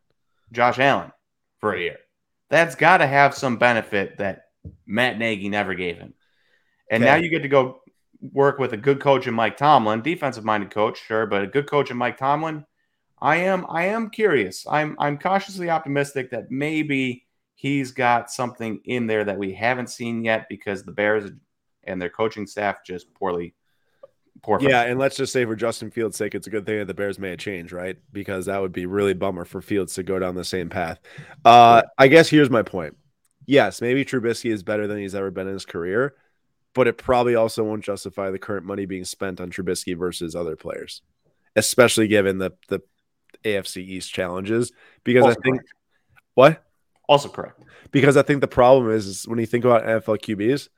[0.53, 1.13] Josh Allen
[1.59, 1.99] for a year.
[2.51, 4.45] That's got to have some benefit that
[4.87, 6.15] Matt Nagy never gave him.
[6.91, 7.11] And okay.
[7.11, 7.83] now you get to go
[8.21, 11.69] work with a good coach in Mike Tomlin, defensive minded coach, sure, but a good
[11.69, 12.65] coach in Mike Tomlin.
[13.21, 14.67] I am I am curious.
[14.69, 20.25] I'm I'm cautiously optimistic that maybe he's got something in there that we haven't seen
[20.25, 21.31] yet because the Bears
[21.85, 23.55] and their coaching staff just poorly.
[24.43, 26.87] Poor yeah, and let's just say for Justin Fields' sake, it's a good thing that
[26.87, 27.97] the Bears made a change, right?
[28.13, 30.99] Because that would be really bummer for Fields to go down the same path.
[31.45, 32.97] Uh, I guess here's my point.
[33.47, 36.15] Yes, maybe Trubisky is better than he's ever been in his career,
[36.75, 40.57] but it probably also won't justify the current money being spent on Trubisky versus other
[40.57, 41.03] players,
[41.57, 42.81] especially given the the
[43.45, 44.73] AFC East challenges.
[45.05, 45.73] Because also I think correct.
[46.35, 46.65] what
[47.09, 50.69] also correct because I think the problem is, is when you think about NFL QBs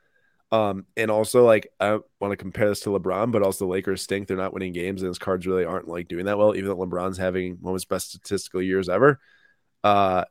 [0.54, 4.02] um, and also like I want to compare this to LeBron, but also the Lakers
[4.02, 4.28] stink.
[4.28, 6.76] They're not winning games, and his cards really aren't like doing that well, even though
[6.76, 9.18] LeBron's having one of his best statistical years ever.
[9.82, 10.24] Uh,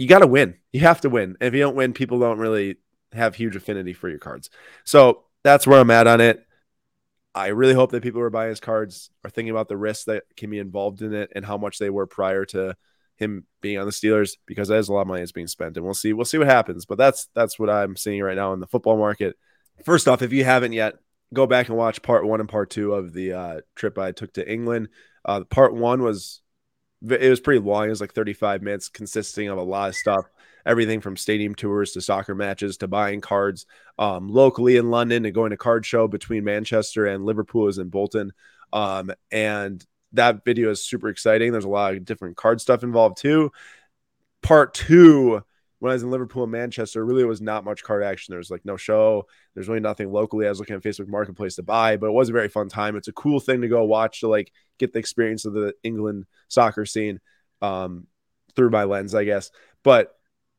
[0.00, 0.54] you got to win.
[0.72, 1.36] You have to win.
[1.42, 2.76] If you don't win, people don't really
[3.12, 4.48] have huge affinity for your cards.
[4.82, 6.42] So that's where I'm at on it.
[7.34, 10.04] I really hope that people who are buying his cards are thinking about the risks
[10.04, 12.74] that can be involved in it and how much they were prior to
[13.18, 15.84] him being on the Steelers because there's a lot of money that's being spent, and
[15.84, 16.86] we'll see we'll see what happens.
[16.86, 19.36] But that's that's what I'm seeing right now in the football market.
[19.84, 20.94] First off, if you haven't yet,
[21.34, 24.32] go back and watch part one and part two of the uh, trip I took
[24.32, 24.88] to England.
[25.26, 26.40] Uh, part one was
[27.02, 27.86] it was pretty long.
[27.86, 30.26] It was like 35 minutes, consisting of a lot of stuff,
[30.66, 33.66] everything from stadium tours to soccer matches to buying cards
[33.98, 37.88] um, locally in London and going to card show between Manchester and Liverpool is in
[37.88, 38.32] Bolton.
[38.72, 41.52] Um, and that video is super exciting.
[41.52, 43.52] There's a lot of different card stuff involved too.
[44.42, 45.42] Part two,
[45.80, 48.32] when I was in Liverpool and Manchester, really it was not much card action.
[48.32, 49.26] There was like no show.
[49.54, 50.46] There's really nothing locally.
[50.46, 52.96] I was looking at Facebook Marketplace to buy, but it was a very fun time.
[52.96, 56.26] It's a cool thing to go watch to like get the experience of the England
[56.48, 57.18] soccer scene
[57.62, 58.06] um,
[58.54, 59.50] through my lens, I guess.
[59.82, 60.14] But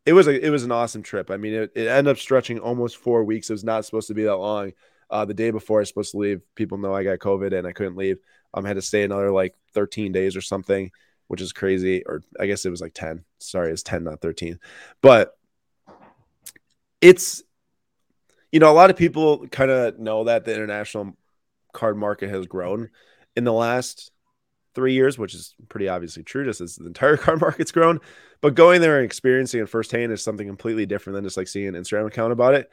[0.07, 1.29] it was a it was an awesome trip.
[1.29, 3.49] I mean, it, it ended up stretching almost four weeks.
[3.49, 4.73] It was not supposed to be that long.
[5.11, 7.67] Uh, the day before I was supposed to leave, people know I got COVID and
[7.67, 8.17] I couldn't leave.
[8.53, 10.89] Um, had to stay another like 13 days or something,
[11.31, 12.03] which is crazy.
[12.05, 13.23] Or I guess it was like 10.
[13.39, 14.59] Sorry, it's 10, not 13.
[15.01, 15.37] But
[16.99, 17.41] it's,
[18.51, 21.15] you know, a lot of people kind of know that the international
[21.71, 22.89] card market has grown
[23.37, 24.11] in the last
[24.75, 28.01] three years, which is pretty obviously true, just as the entire card market's grown.
[28.41, 31.69] But going there and experiencing it firsthand is something completely different than just like seeing
[31.69, 32.69] an Instagram account about it.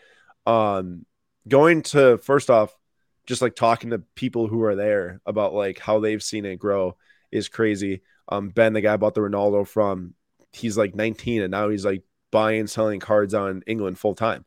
[0.47, 1.07] Um,
[1.47, 2.77] going to first off
[3.25, 6.97] just like talking to people who are there about like how they've seen it grow
[7.31, 8.03] is crazy.
[8.29, 10.15] Um, Ben, the guy bought the Ronaldo from,
[10.53, 14.45] he's like 19 and now he's like buying selling cards on England full time.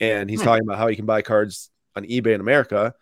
[0.00, 2.94] And he's talking about how he can buy cards on eBay in America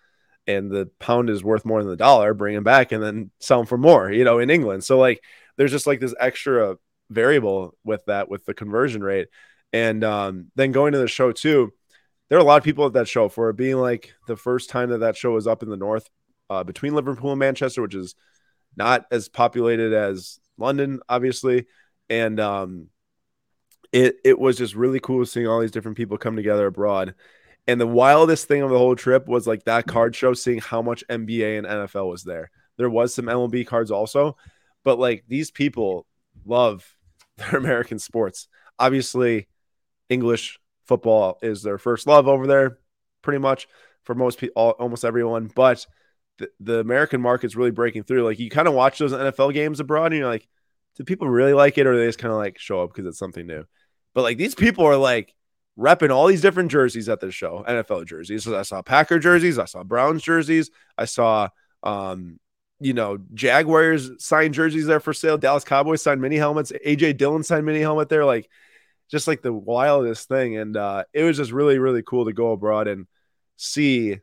[0.46, 3.58] and the pound is worth more than the dollar, bring them back and then sell
[3.58, 4.84] them for more, you know, in England.
[4.84, 5.22] So like
[5.56, 6.76] there's just like this extra
[7.10, 9.28] variable with that with the conversion rate.
[9.72, 11.72] And um, then going to the show too,
[12.28, 14.70] there are a lot of people at that show for it being like the first
[14.70, 16.08] time that that show was up in the north
[16.50, 18.14] uh, between Liverpool and Manchester, which is
[18.76, 21.66] not as populated as London, obviously.
[22.08, 22.88] And um,
[23.92, 27.14] it it was just really cool seeing all these different people come together abroad.
[27.66, 30.82] And the wildest thing of the whole trip was like that card show, seeing how
[30.82, 32.50] much NBA and NFL was there.
[32.76, 34.36] There was some MLB cards also,
[34.82, 36.06] but like these people
[36.44, 36.84] love
[37.36, 38.48] their American sports.
[38.78, 39.48] Obviously,
[40.08, 42.78] English football is their first love over there,
[43.22, 43.68] pretty much
[44.02, 45.50] for most people, almost everyone.
[45.54, 45.86] But
[46.60, 48.24] the, American market's really breaking through.
[48.24, 50.46] Like you kind of watch those NFL games abroad, and you're like,
[50.96, 53.18] do people really like it, or they just kind of like show up because it's
[53.18, 53.64] something new?
[54.14, 55.34] But like these people are like
[55.78, 58.44] repping all these different jerseys at this show, NFL jerseys.
[58.44, 61.48] So I saw Packer jerseys, I saw Browns jerseys, I saw
[61.82, 62.38] um,
[62.82, 65.38] you know, Jaguars signed jerseys there for sale.
[65.38, 66.72] Dallas Cowboys signed mini helmets.
[66.84, 68.24] AJ Dillon signed mini helmet there.
[68.24, 68.50] Like
[69.08, 70.56] just like the wildest thing.
[70.56, 73.06] And uh, it was just really, really cool to go abroad and
[73.56, 74.18] see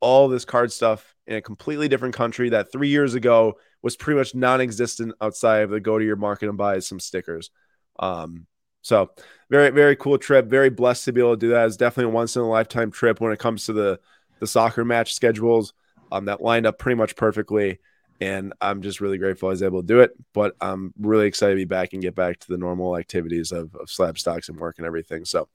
[0.00, 4.18] all this card stuff in a completely different country that three years ago was pretty
[4.18, 7.50] much non-existent outside of the go to your market and buy some stickers.
[7.98, 8.46] Um,
[8.80, 9.10] so
[9.50, 10.46] very, very cool trip.
[10.46, 11.66] Very blessed to be able to do that.
[11.66, 14.00] It's definitely a once in a lifetime trip when it comes to the
[14.40, 15.74] the soccer match schedules.
[16.10, 17.80] Um, that lined up pretty much perfectly.
[18.20, 20.12] And I'm just really grateful I was able to do it.
[20.32, 23.74] But I'm really excited to be back and get back to the normal activities of,
[23.74, 25.24] of slab stocks and work and everything.
[25.24, 25.48] So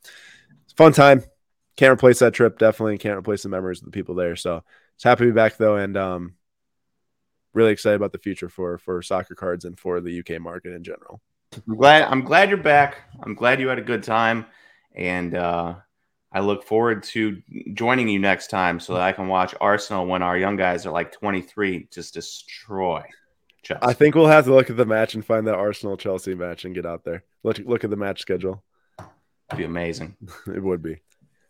[0.65, 1.23] it's fun time.
[1.77, 2.59] Can't replace that trip.
[2.59, 4.35] Definitely can't replace the memories of the people there.
[4.35, 4.63] So
[4.95, 5.77] it's happy to be back though.
[5.77, 6.35] And um,
[7.53, 10.83] really excited about the future for for soccer cards and for the UK market in
[10.83, 11.21] general.
[11.67, 12.97] I'm glad I'm glad you're back.
[13.21, 14.45] I'm glad you had a good time.
[14.95, 15.75] And uh
[16.31, 20.23] I look forward to joining you next time so that I can watch Arsenal when
[20.23, 23.03] our young guys are like 23 just destroy.
[23.61, 23.85] Chelsea.
[23.85, 26.65] I think we'll have to look at the match and find that Arsenal Chelsea match
[26.65, 27.23] and get out there.
[27.43, 28.63] Look look at the match schedule.
[28.99, 30.17] It'd be amazing.
[30.47, 31.01] it would be.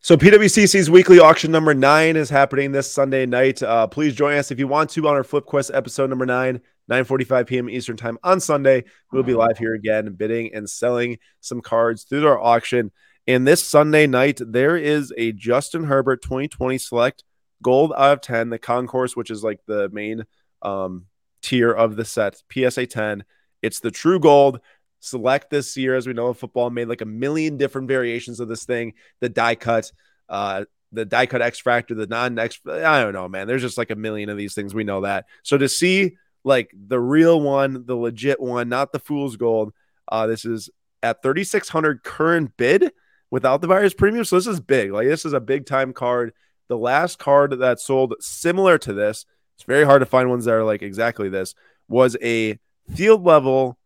[0.03, 3.63] So PWCC's weekly auction number nine is happening this Sunday night.
[3.63, 6.59] Uh, please join us if you want to on our Flip Quest episode number nine,
[6.91, 7.69] 9:45 p.m.
[7.69, 8.83] Eastern time on Sunday.
[9.13, 12.91] We'll be live here again, bidding and selling some cards through our auction.
[13.27, 17.23] And this Sunday night, there is a Justin Herbert 2020 select
[17.61, 20.25] gold out of 10, the concourse, which is like the main
[20.61, 21.05] um,
[21.41, 23.23] tier of the set, PSA 10.
[23.61, 24.59] It's the true gold
[25.03, 28.65] select this year, as we know, football made like a million different variations of this
[28.65, 28.93] thing.
[29.19, 29.91] The die cut,
[30.29, 32.59] uh, the die cut X Factor, the non X.
[32.65, 33.47] I don't know, man.
[33.47, 34.73] There's just like a million of these things.
[34.73, 35.25] We know that.
[35.43, 39.73] So to see like the real one, the legit one, not the fool's gold.
[40.07, 40.69] Uh, this is
[41.01, 42.91] at 3600 current bid
[43.29, 44.25] without the buyer's premium.
[44.25, 44.91] So this is big.
[44.91, 46.33] Like this is a big time card.
[46.69, 50.53] The last card that sold similar to this, it's very hard to find ones that
[50.53, 51.55] are like exactly this,
[51.87, 52.57] was a
[52.95, 53.77] field level.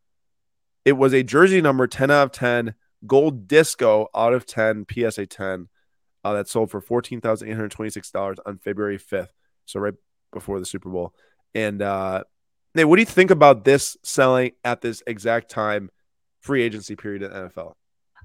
[0.87, 2.73] It was a jersey number 10 out of 10,
[3.05, 5.67] gold disco out of 10, PSA 10,
[6.23, 9.27] uh, that sold for $14,826 on February 5th.
[9.65, 9.95] So right
[10.31, 11.13] before the Super Bowl.
[11.53, 12.23] And uh,
[12.73, 15.89] Nate, what do you think about this selling at this exact time,
[16.39, 17.73] free agency period in NFL?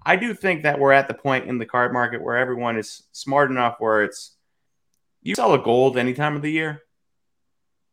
[0.06, 3.02] I do think that we're at the point in the card market where everyone is
[3.10, 4.36] smart enough where it's
[5.20, 6.82] you sell a gold any time of the year,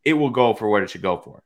[0.04, 1.42] it will go for what it should go for.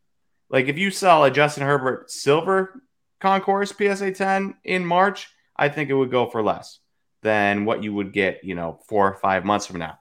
[0.50, 2.82] Like if you sell a Justin Herbert silver
[3.24, 6.80] concourse PSA 10 in March, I think it would go for less
[7.22, 9.98] than what you would get, you know, four or five months from now.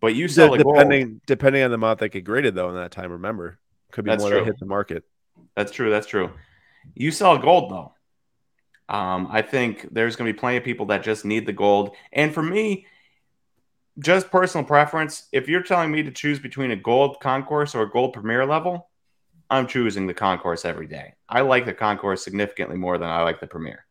[0.00, 2.92] But you sell depending gold, depending on the amount that get graded though in that
[2.92, 3.10] time.
[3.10, 3.58] Remember,
[3.90, 4.38] could be more true.
[4.38, 5.02] that hit the market.
[5.56, 5.90] That's true.
[5.90, 6.30] That's true.
[6.94, 7.94] You sell gold though.
[8.88, 11.96] Um, I think there's going to be plenty of people that just need the gold.
[12.12, 12.86] And for me,
[13.98, 17.90] just personal preference, if you're telling me to choose between a gold concourse or a
[17.90, 18.88] gold premier level,
[19.52, 21.12] I'm choosing the concourse every day.
[21.28, 23.84] I like the concourse significantly more than I like the premiere.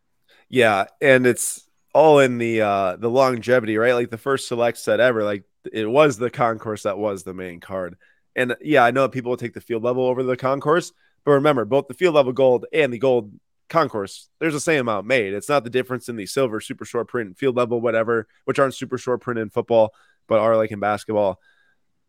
[0.50, 3.94] Yeah, and it's all in the uh the longevity, right?
[3.94, 7.60] Like the first select set ever, like it was the concourse that was the main
[7.60, 7.96] card.
[8.36, 10.94] And yeah, I know people will take the field level over the concourse,
[11.24, 13.32] but remember, both the field level gold and the gold
[13.70, 15.34] concourse, there's the same amount made.
[15.34, 18.74] It's not the difference in the silver, super short print, field level, whatever, which aren't
[18.74, 19.94] super short print in football,
[20.28, 21.40] but are like in basketball.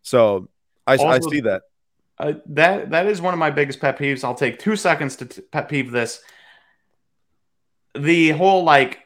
[0.00, 0.48] So
[0.86, 1.62] I, also, I see that.
[2.18, 4.22] Uh, that that is one of my biggest pet peeves.
[4.22, 6.20] I'll take two seconds to t- pet peeve this.
[7.94, 9.00] The whole like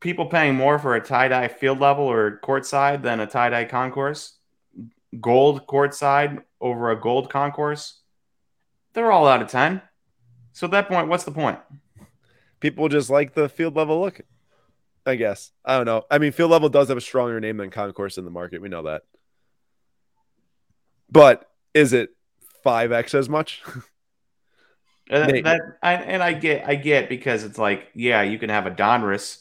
[0.00, 3.50] people paying more for a tie dye field level or court side than a tie
[3.50, 4.36] dye concourse,
[5.20, 8.00] gold court side over a gold concourse.
[8.92, 9.82] They're all out of ten.
[10.52, 11.58] So at that point, what's the point?
[12.60, 14.22] people just like the field level look.
[15.04, 15.50] I guess.
[15.64, 16.04] I don't know.
[16.10, 18.62] I mean, field level does have a stronger name than concourse in the market.
[18.62, 19.02] We know that.
[21.10, 22.10] but is it
[22.64, 23.62] 5x as much?
[25.10, 28.66] Uh, that I, and I get I get because it's like yeah you can have
[28.66, 29.40] a Donruss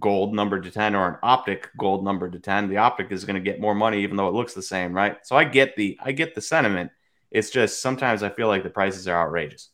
[0.00, 3.36] gold number to 10 or an optic gold number to 10 the optic is going
[3.36, 5.18] to get more money even though it looks the same right?
[5.22, 6.90] So i get the i get the sentiment.
[7.30, 9.68] It's just sometimes i feel like the prices are outrageous.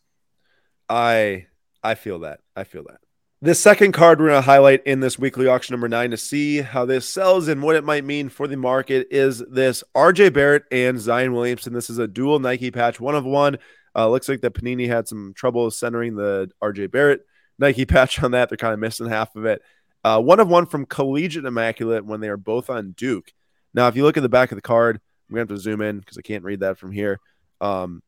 [0.87, 1.46] I
[1.83, 2.40] i feel that.
[2.54, 2.98] I feel that
[3.44, 6.62] the second card we're going to highlight in this weekly auction number nine to see
[6.62, 10.64] how this sells and what it might mean for the market is this rj barrett
[10.72, 13.59] and zion williamson this is a dual nike patch one of one
[13.94, 17.20] uh, looks like the panini had some trouble centering the rj barrett
[17.59, 19.61] nike patch on that they're kind of missing half of it
[20.04, 23.33] uh, one of one from Collegiate Immaculate when they are both on Duke.
[23.72, 25.98] Now, if you look at the back of the card, we have to zoom in
[25.98, 27.18] because I can't read that from here.
[27.61, 28.02] Um,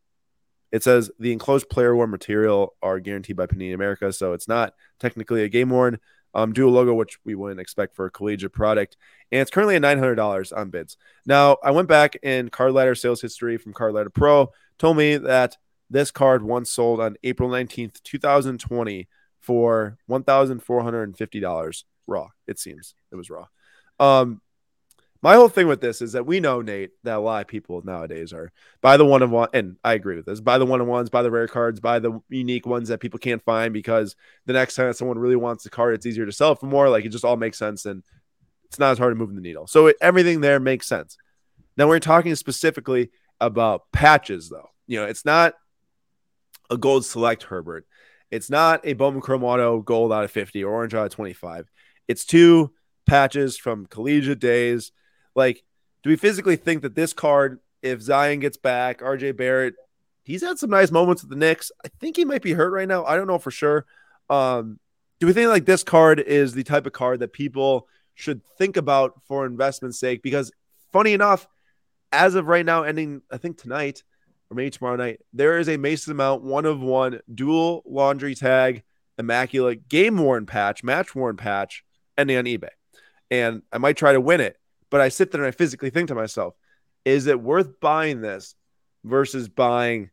[0.72, 4.74] it says the enclosed player worn material are guaranteed by Panini America, so it's not
[4.98, 5.98] technically a game worn
[6.34, 8.96] um, dual logo, which we wouldn't expect for a collegiate product.
[9.32, 10.98] And it's currently at $900 on bids.
[11.24, 15.16] Now, I went back in Card Ladder sales history from Card Ladder Pro, told me
[15.16, 15.56] that
[15.88, 19.08] this card once sold on April 19th, 2020
[19.40, 22.28] for $1,450 raw.
[22.46, 23.46] It seems it was raw.
[23.98, 24.42] Um,
[25.22, 27.82] my whole thing with this is that we know, Nate, that a lot of people
[27.84, 30.80] nowadays are buy the one of one, and I agree with this buy the one
[30.80, 34.16] of ones, buy the rare cards, buy the unique ones that people can't find because
[34.46, 36.88] the next time someone really wants the card, it's easier to sell for more.
[36.88, 38.02] Like it just all makes sense and
[38.66, 39.66] it's not as hard to move the needle.
[39.66, 41.16] So it, everything there makes sense.
[41.76, 44.70] Now we're talking specifically about patches, though.
[44.86, 45.54] You know, it's not
[46.70, 47.86] a gold select Herbert.
[48.30, 51.70] It's not a Bowman Chrome Auto gold out of 50 or orange out of 25.
[52.08, 52.72] It's two
[53.06, 54.92] patches from collegiate days.
[55.36, 55.62] Like,
[56.02, 59.74] do we physically think that this card, if Zion gets back, RJ Barrett,
[60.24, 61.70] he's had some nice moments with the Knicks.
[61.84, 63.04] I think he might be hurt right now.
[63.04, 63.86] I don't know for sure.
[64.28, 64.80] Um,
[65.20, 68.76] do we think like this card is the type of card that people should think
[68.76, 70.22] about for investment sake?
[70.22, 70.50] Because
[70.92, 71.46] funny enough,
[72.12, 74.02] as of right now, ending I think tonight,
[74.50, 78.82] or maybe tomorrow night, there is a Mason Mount one of one dual laundry tag,
[79.18, 81.84] immaculate game worn patch, match worn patch,
[82.18, 82.68] ending on eBay.
[83.30, 84.56] And I might try to win it,
[84.96, 86.54] but I sit there and I physically think to myself,
[87.04, 88.54] is it worth buying this
[89.04, 90.08] versus buying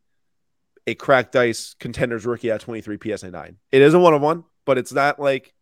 [0.85, 3.55] a cracked ice contenders rookie at 23 PSA 9?
[3.71, 5.53] It is a one of one, but it's not like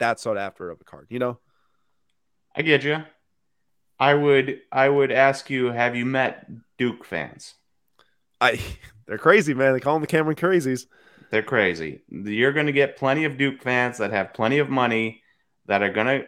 [0.00, 1.38] that sought after of a card, you know?
[2.56, 3.04] I get you.
[4.00, 7.54] I would I would ask you, have you met Duke fans?
[8.40, 8.58] I
[9.06, 9.72] they're crazy, man.
[9.72, 10.86] They call them the Cameron Crazies.
[11.30, 12.02] They're crazy.
[12.08, 15.22] You're going to get plenty of Duke fans that have plenty of money
[15.66, 16.26] that are going to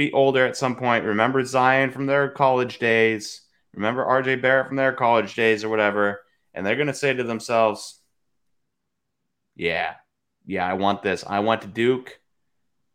[0.00, 1.04] be older at some point.
[1.04, 3.42] Remember Zion from their college days.
[3.74, 6.22] Remember RJ Barrett from their college days or whatever.
[6.54, 8.00] And they're going to say to themselves,
[9.54, 9.94] yeah,
[10.46, 11.22] yeah, I want this.
[11.26, 12.18] I went to Duke.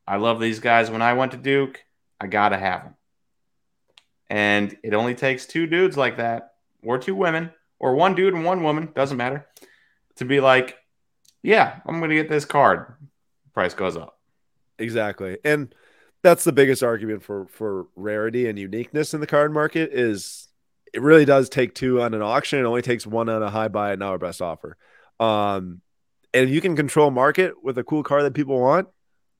[0.07, 0.89] I love these guys.
[0.89, 1.83] When I went to Duke,
[2.19, 2.95] I got to have them.
[4.29, 8.43] And it only takes two dudes like that, or two women, or one dude and
[8.43, 9.45] one woman, doesn't matter,
[10.15, 10.75] to be like,
[11.43, 12.95] yeah, I'm going to get this card.
[13.53, 14.17] Price goes up.
[14.79, 15.37] Exactly.
[15.45, 15.73] And
[16.25, 20.47] that's the biggest argument for for rarity and uniqueness in the card market is
[20.91, 22.57] it really does take two on an auction.
[22.57, 24.75] It only takes one on a high buy and our best offer.
[25.19, 25.81] Um,
[26.33, 28.88] and if you can control market with a cool card that people want,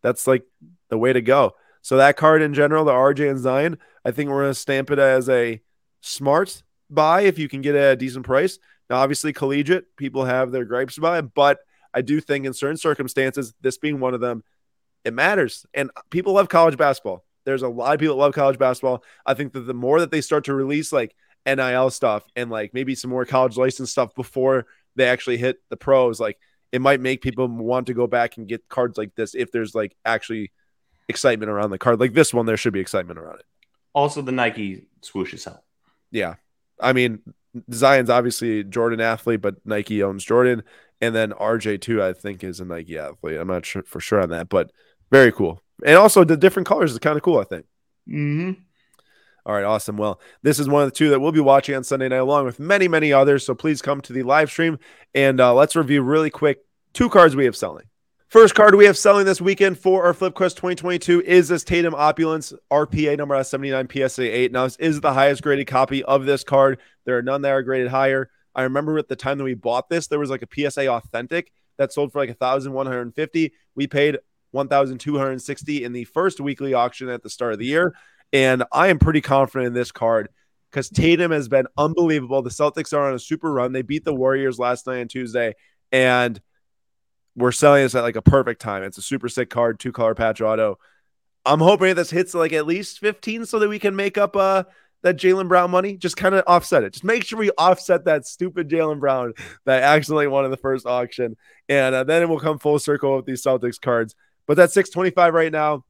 [0.04, 0.44] that's like
[0.90, 1.56] the way to go.
[1.82, 4.92] So that card in general, the RJ and Zion, I think we're going to stamp
[4.92, 5.62] it as a
[6.02, 8.60] smart buy if you can get a decent price.
[8.92, 11.60] Now, obviously, collegiate people have their gripes about it, but
[11.96, 14.44] I do think in certain circumstances, this being one of them,
[15.06, 15.66] it matters.
[15.74, 17.24] And people love college basketball.
[17.46, 19.04] There's a lot of people that love college basketball.
[19.26, 21.16] I think that the more that they start to release like
[21.46, 24.66] NIL stuff and like maybe some more college license stuff before
[24.96, 26.40] they actually hit the pros, like
[26.72, 29.76] it might make people want to go back and get cards like this if there's
[29.76, 30.52] like actually
[31.08, 32.00] excitement around the card.
[32.00, 33.46] Like this one, there should be excitement around it.
[33.94, 35.64] Also, the Nike swooshes help.
[36.12, 36.36] Yeah.
[36.82, 37.22] I mean,
[37.72, 40.64] Zion's obviously Jordan athlete, but Nike owns Jordan.
[41.00, 43.38] And then RJ too, I think, is a Nike athlete.
[43.38, 44.72] I'm not sure for sure on that, but
[45.16, 45.62] very cool.
[45.86, 47.66] And also the different colors is kind of cool, I think.
[48.10, 48.62] Mm-hmm.
[49.46, 49.98] All right, awesome.
[49.98, 52.46] Well, this is one of the two that we'll be watching on Sunday night, along
[52.46, 53.46] with many, many others.
[53.46, 54.80] So please come to the live stream
[55.14, 57.86] and uh, let's review really quick two cards we have selling.
[58.28, 61.94] First card we have selling this weekend for our Flip Quest 2022 is this Tatum
[61.94, 64.52] Opulence RPA number 79 PSA 8.
[64.52, 66.80] Now, this is the highest graded copy of this card.
[67.06, 68.32] There are none that are graded higher.
[68.56, 71.52] I remember at the time that we bought this, there was like a PSA authentic
[71.78, 74.18] that sold for like 1150 We paid
[74.56, 77.94] 1260 in the first weekly auction at the start of the year.
[78.34, 80.30] And I am pretty confident in this card
[80.72, 82.42] because Tatum has been unbelievable.
[82.42, 83.72] The Celtics are on a super run.
[83.72, 85.54] They beat the Warriors last night on Tuesday.
[85.92, 86.42] And
[87.36, 88.84] we're selling this at like a perfect time.
[88.84, 90.80] It's a super sick card, two color patch auto.
[91.46, 94.64] I'm hoping this hits like at least 15 so that we can make up uh
[95.06, 96.94] that Jaylen Brown money, just kind of offset it.
[96.94, 99.34] Just make sure we offset that stupid Jaylen Brown
[99.66, 101.38] that accidentally won in the first auction.
[101.70, 104.16] And uh, then it will come full circle with these Celtics cards.
[104.48, 105.86] But that's 625 right now.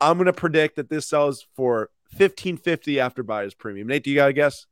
[0.00, 3.88] I'm going to predict that this sells for 1550 after buyer's premium.
[3.88, 4.66] Nate, do you got a guess?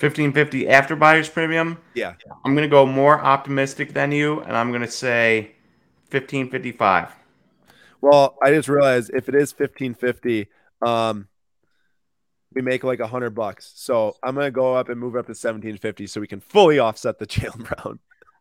[0.00, 1.78] 1550 after buyer's premium?
[1.94, 2.14] Yeah.
[2.44, 5.52] I'm going to go more optimistic than you, and I'm going to say
[6.10, 7.14] 1555.
[8.00, 10.48] Well, I just realized if it is 1550,
[10.82, 11.28] um,
[12.54, 13.72] we make like a hundred bucks.
[13.74, 17.18] So I'm gonna go up and move up to 1750 so we can fully offset
[17.18, 17.98] the Jaylen Brown.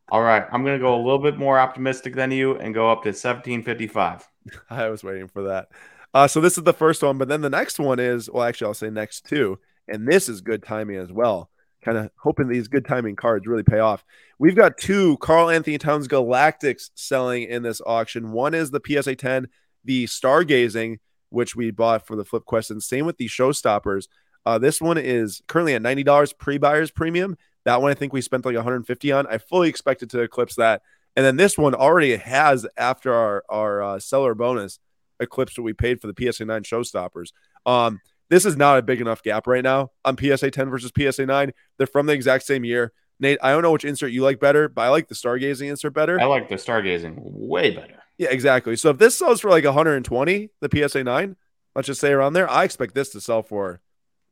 [0.10, 3.04] All right, I'm gonna go a little bit more optimistic than you and go up
[3.04, 4.28] to 1755.
[4.70, 5.70] I was waiting for that.
[6.14, 8.68] Uh, so this is the first one, but then the next one is well, actually,
[8.68, 11.49] I'll say next two, and this is good timing as well.
[11.82, 14.06] Kind of hoping these good timing cards really pay off.
[14.39, 18.32] We've got two Karl-Anthony Towns Galactics selling in this auction.
[18.32, 19.47] One is the PSA 10,
[19.84, 20.99] the Stargazing,
[21.30, 24.08] which we bought for the Flip Quest, and same with the Showstoppers.
[24.45, 27.38] Uh, this one is currently at ninety dollars pre-buyers premium.
[27.66, 29.28] That one I think we spent like 150 on.
[29.28, 30.82] I fully expected to eclipse that.
[31.16, 34.80] And then this one already has after our our uh, seller bonus
[35.20, 37.32] eclipsed what we paid for the PSA 9 Showstoppers.
[37.66, 41.26] Um, this is not a big enough gap right now on PSA 10 versus PSA
[41.26, 41.51] 9.
[41.78, 42.91] They're from the exact same year.
[43.20, 45.93] Nate, I don't know which insert you like better, but I like the stargazing insert
[45.93, 46.20] better.
[46.20, 47.95] I like the stargazing way better.
[48.18, 48.76] Yeah, exactly.
[48.76, 51.36] So if this sells for like 120, the PSA 9,
[51.76, 53.82] let's just say around there, I expect this to sell for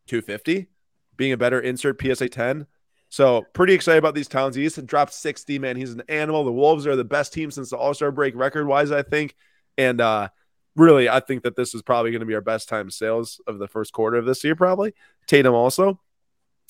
[0.08, 0.68] 250,
[1.16, 2.68] being a better insert PSA 10.
[3.12, 4.56] So pretty excited about these towns.
[4.56, 5.76] He used to drop 60, man.
[5.76, 6.46] He's an animal.
[6.46, 9.36] The Wolves are the best team since the All-Star break record-wise, I think.
[9.78, 10.30] And uh
[10.78, 13.60] really, I think that this is probably going to be our best time sales of
[13.60, 14.94] the first quarter of this year, probably.
[15.28, 16.00] Tatum also.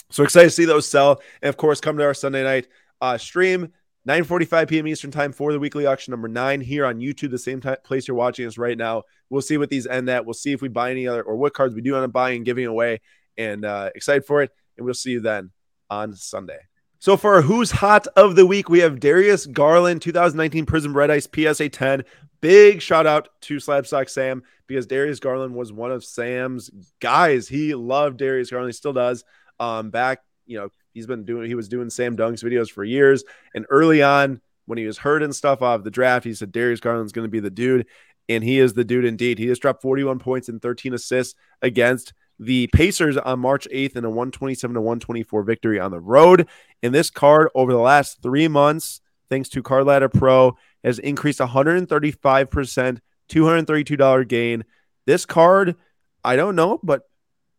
[0.09, 1.21] So excited to see those sell.
[1.43, 2.67] And of course, come to our Sunday night
[2.99, 3.71] uh, stream,
[4.07, 4.87] 9:45 p.m.
[4.87, 8.17] Eastern time for the weekly auction number nine here on YouTube, the same place you're
[8.17, 9.03] watching us right now.
[9.29, 10.25] We'll see what these end at.
[10.25, 12.37] We'll see if we buy any other or what cards we do end up buying
[12.37, 13.01] and giving away.
[13.37, 14.49] And uh, excited for it.
[14.75, 15.51] And we'll see you then
[15.91, 16.57] on Sunday.
[16.97, 21.27] So for who's hot of the week, we have Darius Garland, 2019 Prizm Red Ice
[21.27, 22.03] PSA 10.
[22.41, 27.47] Big shout out to Slabstox Sam because Darius Garland was one of Sam's guys.
[27.47, 29.23] He loved Darius Garland, he still does.
[29.59, 33.23] Um, back, you know, he's been doing he was doing Sam Dunks videos for years.
[33.53, 36.79] And early on, when he was hurt and stuff off the draft, he said Darius
[36.79, 37.87] Garland's going to be the dude.
[38.29, 39.39] And he is the dude indeed.
[39.39, 44.03] He just dropped 41 points and 13 assists against the Pacers on March 8th in
[44.03, 46.47] a 127 to 124 victory on the road.
[46.81, 51.39] And this card over the last three months, thanks to Card Ladder Pro, has increased
[51.39, 54.63] 135%, $232 gain.
[55.05, 55.75] This card,
[56.23, 57.03] I don't know, but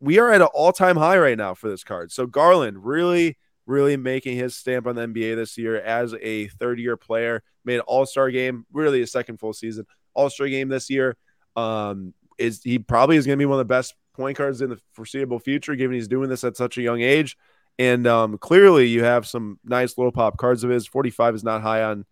[0.01, 2.11] we are at an all-time high right now for this card.
[2.11, 6.97] So Garland really, really making his stamp on the NBA this year as a third-year
[6.97, 7.41] player.
[7.63, 11.15] Made an All-Star game, really a second full season All-Star game this year.
[11.55, 14.69] Um, is he probably is going to be one of the best point guards in
[14.69, 17.37] the foreseeable future, given he's doing this at such a young age.
[17.79, 20.85] And um, clearly, you have some nice low pop cards of his.
[20.85, 22.05] 45 is not high on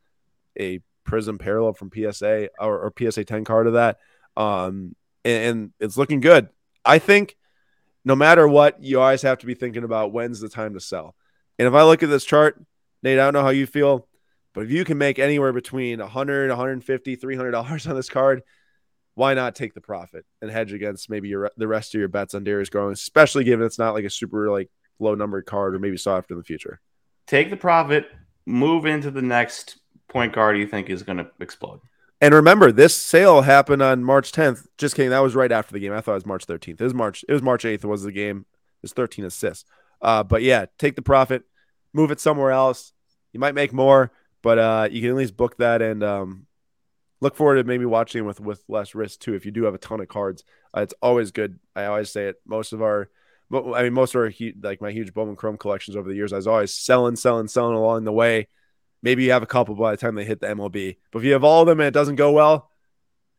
[0.60, 3.98] a Prizm parallel from PSA or, or PSA 10 card of that.
[4.38, 6.50] Um, and, and it's looking good.
[6.84, 7.38] I think
[8.04, 11.16] no matter what, you always have to be thinking about when's the time to sell.
[11.60, 12.64] And if I look at this chart,
[13.04, 14.08] Nate, I don't know how you feel,
[14.54, 18.44] but if you can make anywhere between 100, 150, 300 dollars on this card,
[19.22, 22.34] why not take the profit and hedge against maybe your the rest of your bets
[22.34, 24.68] on Darius Garland, especially given it's not like a super like
[24.98, 26.82] low numbered card or maybe soft in the future.
[27.28, 28.08] Take the profit,
[28.48, 29.78] move into the next
[30.10, 31.82] point guard you think is going to explode.
[32.20, 34.66] And remember, this sale happened on March 10th.
[34.80, 35.12] Just kidding.
[35.12, 35.94] That was right after the game.
[35.94, 36.82] I thought it was March 13th.
[36.82, 37.24] It was March.
[37.30, 37.86] It was March 8th.
[37.86, 38.40] Was the game?
[38.50, 39.70] It was 13 assists.
[40.02, 41.44] Uh, but yeah, take the profit,
[41.94, 42.92] move it somewhere else.
[43.34, 44.12] You might make more,
[44.42, 46.48] but uh, you can at least book that and um,
[47.22, 49.34] look forward to maybe watching with with less risk too.
[49.34, 50.44] If you do have a ton of cards,
[50.76, 51.60] uh, it's always good.
[51.76, 52.42] I always say it.
[52.46, 53.10] Most of our,
[53.54, 56.38] I mean, most of our like my huge Bowman Chrome collections over the years, I
[56.38, 58.48] was always selling, selling, selling along the way
[59.04, 60.98] Maybe you have a couple by the time they hit the MLB.
[61.12, 62.70] But if you have all of them and it doesn't go well,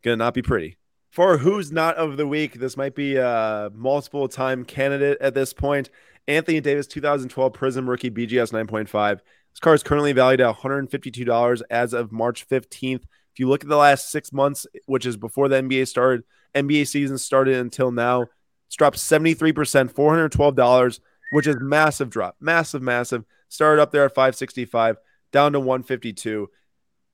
[0.02, 0.76] gonna not be pretty.
[1.10, 5.52] For who's not of the week, this might be a multiple time candidate at this
[5.52, 5.90] point.
[6.26, 9.20] Anthony Davis, 2012 Prizm rookie BGS 9.5.
[9.52, 13.02] This car is currently valued at $152 as of March 15th.
[13.32, 16.24] If you look at the last six months, which is before the NBA started,
[16.54, 18.26] NBA season started until now,
[18.66, 19.54] it's dropped 73%,
[19.92, 21.00] $412,
[21.32, 22.36] which is massive drop.
[22.40, 23.24] Massive, massive.
[23.48, 24.96] Started up there at 565
[25.32, 26.48] down to 152.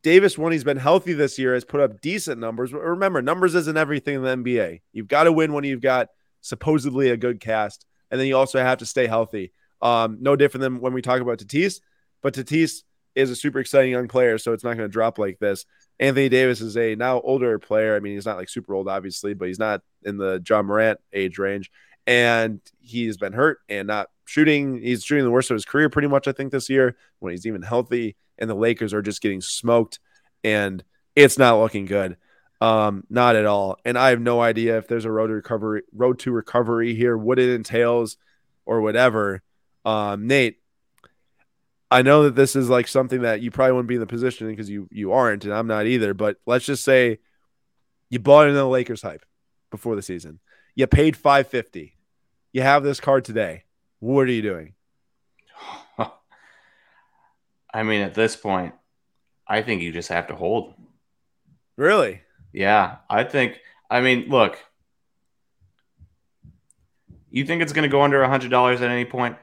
[0.03, 2.71] Davis, when he's been healthy this year, has put up decent numbers.
[2.73, 4.81] But remember, numbers isn't everything in the NBA.
[4.93, 6.09] You've got to win when you've got
[6.41, 9.53] supposedly a good cast, and then you also have to stay healthy.
[9.83, 11.81] Um, no different than when we talk about Tatis,
[12.23, 12.83] but Tatis
[13.19, 15.67] is a super exciting young player, so it's not going to drop like this.
[16.01, 17.97] Anthony Davis is a now older player.
[17.97, 21.01] I mean, he's not like super old, obviously, but he's not in the Ja Morant
[21.13, 21.71] age range.
[22.07, 24.81] and he's been hurt and not shooting.
[24.81, 27.47] He's shooting the worst of his career pretty much, I think, this year when he's
[27.47, 28.17] even healthy.
[28.39, 29.99] And the Lakers are just getting smoked,
[30.43, 30.83] and
[31.15, 32.17] it's not looking good.
[32.61, 33.77] Um, not at all.
[33.85, 37.17] And I have no idea if there's a road to recovery, road to recovery here,
[37.17, 38.17] what it entails,
[38.65, 39.43] or whatever.
[39.85, 40.58] Um, Nate,
[41.91, 44.49] I know that this is like something that you probably wouldn't be in the position
[44.49, 46.13] because you you aren't, and I'm not either.
[46.15, 47.19] But let's just say
[48.11, 49.25] you bought into the Lakers hype
[49.71, 50.41] before the season.
[50.75, 51.97] You paid 550.
[52.53, 53.65] You have this card today.
[54.01, 54.75] What are you doing?
[57.73, 58.75] I mean, at this point,
[59.47, 60.75] I think you just have to hold.
[61.77, 62.21] Really?
[62.53, 63.61] Yeah, I think.
[63.91, 64.59] I mean, look.
[67.31, 69.37] You think it's going to go under a hundred dollars at any point?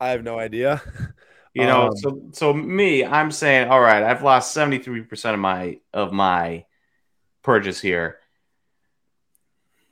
[0.00, 0.82] I have no idea.
[1.54, 5.80] You know, um, so so me, I'm saying, all right, I've lost 73% of my
[5.92, 6.66] of my
[7.42, 8.18] purchase here.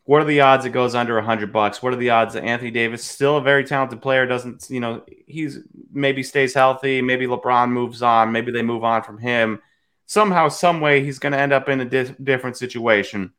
[0.05, 1.83] What are the odds it goes under 100 bucks?
[1.83, 5.03] What are the odds that Anthony Davis, still a very talented player, doesn't, you know,
[5.27, 5.59] he's
[5.91, 9.61] maybe stays healthy, maybe LeBron moves on, maybe they move on from him.
[10.07, 13.33] Somehow, some way, he's going to end up in a di- different situation,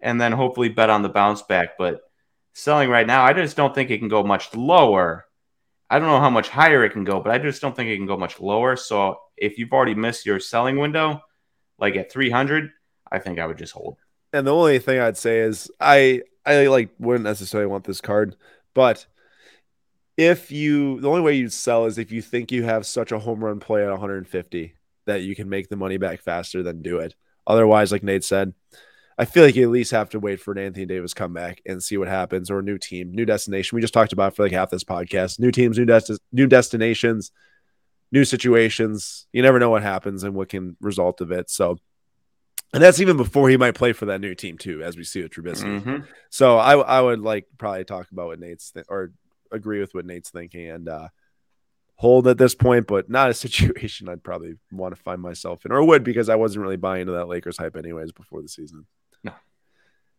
[0.00, 1.76] and then hopefully bet on the bounce back.
[1.76, 2.00] But
[2.54, 5.26] selling right now, I just don't think it can go much lower.
[5.90, 7.96] I don't know how much higher it can go, but I just don't think it
[7.96, 8.76] can go much lower.
[8.76, 11.20] So if you've already missed your selling window,
[11.78, 12.70] like at 300,
[13.10, 13.96] I think I would just hold.
[14.32, 18.36] And the only thing I'd say is I I like wouldn't necessarily want this card,
[18.72, 19.04] but
[20.16, 23.18] if you the only way you'd sell is if you think you have such a
[23.18, 24.74] home run play at 150
[25.06, 27.16] that you can make the money back faster than do it.
[27.46, 28.54] Otherwise, like Nate said,
[29.20, 31.82] I feel like you at least have to wait for an Anthony Davis comeback and
[31.82, 33.76] see what happens, or a new team, new destination.
[33.76, 37.30] We just talked about for like half this podcast: new teams, new desti- new destinations,
[38.10, 39.26] new situations.
[39.30, 41.50] You never know what happens and what can result of it.
[41.50, 41.76] So
[42.72, 45.22] and that's even before he might play for that new team too, as we see
[45.22, 45.82] with Trubisky.
[45.82, 46.04] Mm-hmm.
[46.30, 49.12] So I I would like probably talk about what Nate's th- or
[49.52, 51.08] agree with what Nate's thinking and uh,
[51.96, 55.72] hold at this point, but not a situation I'd probably want to find myself in,
[55.72, 58.86] or would because I wasn't really buying into that Lakers hype anyways before the season.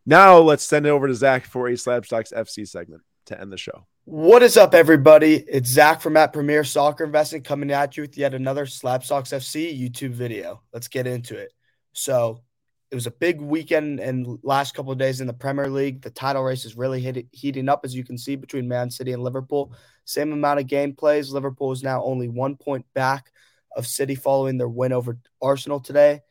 [0.05, 0.15] No.
[0.15, 3.57] Now let's send it over to Zach for a Slabstox FC segment to end the
[3.57, 3.85] show.
[4.05, 5.35] What is up, everybody?
[5.35, 9.79] It's Zach from at Premier Soccer Investing coming at you with yet another Slabstox FC
[9.79, 10.63] YouTube video.
[10.73, 11.53] Let's get into it.
[11.93, 12.41] So
[12.89, 16.01] it was a big weekend and last couple of days in the Premier League.
[16.01, 19.13] The title race is really hit, heating up, as you can see, between Man City
[19.13, 19.73] and Liverpool.
[20.05, 21.31] Same amount of game plays.
[21.31, 23.31] Liverpool is now only one point back
[23.77, 26.21] of City following their win over Arsenal today.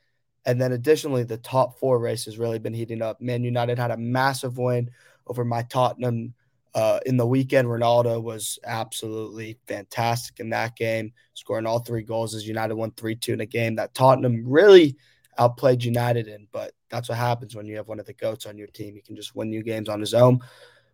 [0.46, 3.20] And then additionally, the top four race has really been heating up.
[3.20, 4.90] Man United had a massive win
[5.26, 6.34] over my Tottenham
[6.74, 7.68] uh, in the weekend.
[7.68, 13.16] Ronaldo was absolutely fantastic in that game, scoring all three goals as United won 3
[13.16, 14.96] 2 in a game that Tottenham really–
[15.40, 18.58] outplayed United in, but that's what happens when you have one of the goats on
[18.58, 18.94] your team.
[18.94, 20.38] He can just win new games on his own.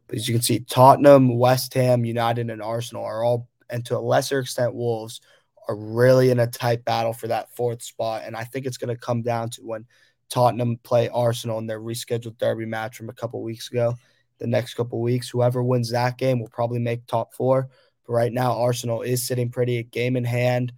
[0.07, 3.97] But as you can see, Tottenham, West Ham, United, and Arsenal are all, and to
[3.97, 5.21] a lesser extent, Wolves
[5.69, 8.23] are really in a tight battle for that fourth spot.
[8.25, 9.87] And I think it's going to come down to when
[10.29, 13.95] Tottenham play Arsenal in their rescheduled derby match from a couple weeks ago.
[14.39, 17.69] The next couple weeks, whoever wins that game will probably make top four.
[18.07, 20.73] But right now, Arsenal is sitting pretty, a game in hand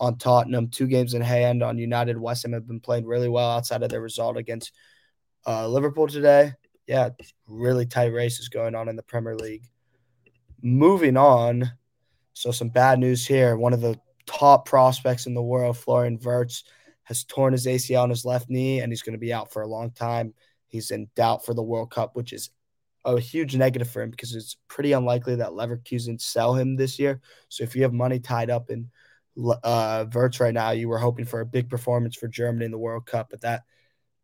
[0.00, 2.18] on Tottenham, two games in hand on United.
[2.18, 4.72] West Ham have been playing really well outside of their result against
[5.46, 6.52] uh, Liverpool today.
[6.86, 7.10] Yeah,
[7.46, 9.70] really tight races going on in the Premier League.
[10.60, 11.70] Moving on,
[12.32, 13.56] so some bad news here.
[13.56, 16.64] One of the top prospects in the world, Florian Wirtz,
[17.04, 19.62] has torn his ACL on his left knee, and he's going to be out for
[19.62, 20.34] a long time.
[20.68, 22.50] He's in doubt for the World Cup, which is
[23.04, 27.20] a huge negative for him because it's pretty unlikely that Leverkusen sell him this year.
[27.48, 28.90] So if you have money tied up in–
[29.62, 32.78] uh, Wirtz right now, you were hoping for a big performance for Germany in the
[32.78, 33.62] World Cup, but that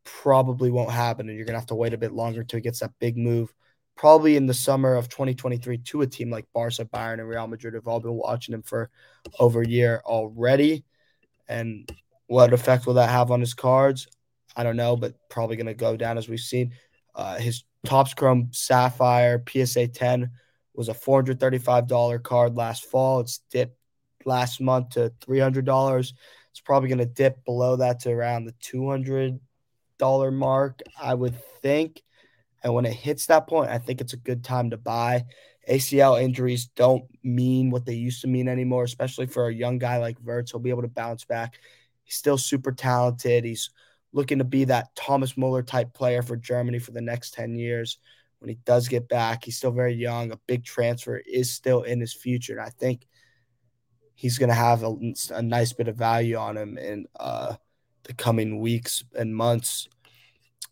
[0.05, 1.29] probably won't happen.
[1.29, 3.17] And you're going to have to wait a bit longer until he gets that big
[3.17, 3.53] move.
[4.01, 7.75] Probably in the summer of 2023 to a team like Barca, Bayern, and Real Madrid
[7.75, 8.89] have all been watching him for
[9.39, 10.85] over a year already.
[11.51, 11.87] And
[12.27, 14.09] what effect will that have on his cards?
[14.57, 16.73] I don't know, but probably going to go down as we've seen.
[17.15, 20.31] Uh, his Topps Chrome Sapphire PSA 10
[20.75, 23.21] was a $435 card last fall.
[23.21, 23.77] It's dipped
[24.25, 26.13] last month to $300.
[26.53, 29.39] It's probably going to dip below that to around the $200
[30.33, 32.03] mark, I would think.
[32.63, 35.25] And when it hits that point, I think it's a good time to buy.
[35.69, 39.99] ACL injuries don't mean what they used to mean anymore, especially for a young guy
[39.99, 40.51] like Wirtz.
[40.51, 41.59] He'll be able to bounce back.
[42.03, 43.45] He's still super talented.
[43.45, 43.71] He's
[44.13, 47.99] looking to be that Thomas Muller type player for Germany for the next 10 years.
[48.41, 50.33] When he does get back, he's still very young.
[50.33, 52.55] A big transfer is still in his future.
[52.55, 53.07] And I think
[54.15, 54.97] he's going to have a,
[55.35, 57.55] a, nice bit of value on him in uh,
[58.05, 59.89] the coming weeks and months.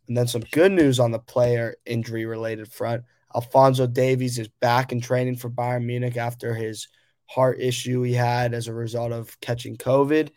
[0.08, 3.04] And then some good news on the player injury related front.
[3.34, 6.88] Alphonso Davies is back in training for Bayern Munich after his
[7.26, 10.30] heart issue he had as a result of catching COVID.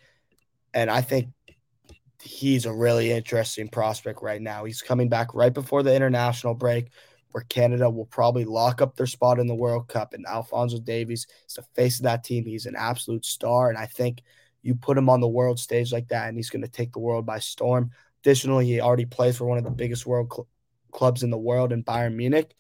[0.73, 1.29] And I think
[2.21, 4.65] he's a really interesting prospect right now.
[4.65, 6.89] He's coming back right before the international break,
[7.31, 10.13] where Canada will probably lock up their spot in the World Cup.
[10.13, 12.45] And Alphonso Davies is the face of that team.
[12.45, 13.69] He's an absolute star.
[13.69, 14.21] And I think
[14.63, 16.99] you put him on the world stage like that, and he's going to take the
[16.99, 17.91] world by storm.
[18.23, 20.47] Additionally, he already plays for one of the biggest world cl-
[20.91, 22.53] clubs in the world in Bayern Munich.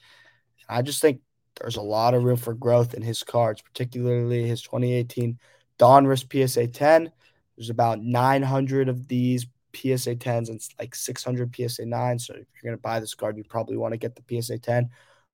[0.67, 1.21] I just think
[1.59, 5.37] there's a lot of room for growth in his cards, particularly his 2018
[5.77, 7.11] Donruss PSA 10.
[7.57, 12.21] There's about 900 of these PSA 10s and like 600 PSA 9s.
[12.21, 14.59] So if you're going to buy this card, you probably want to get the PSA
[14.59, 14.89] 10.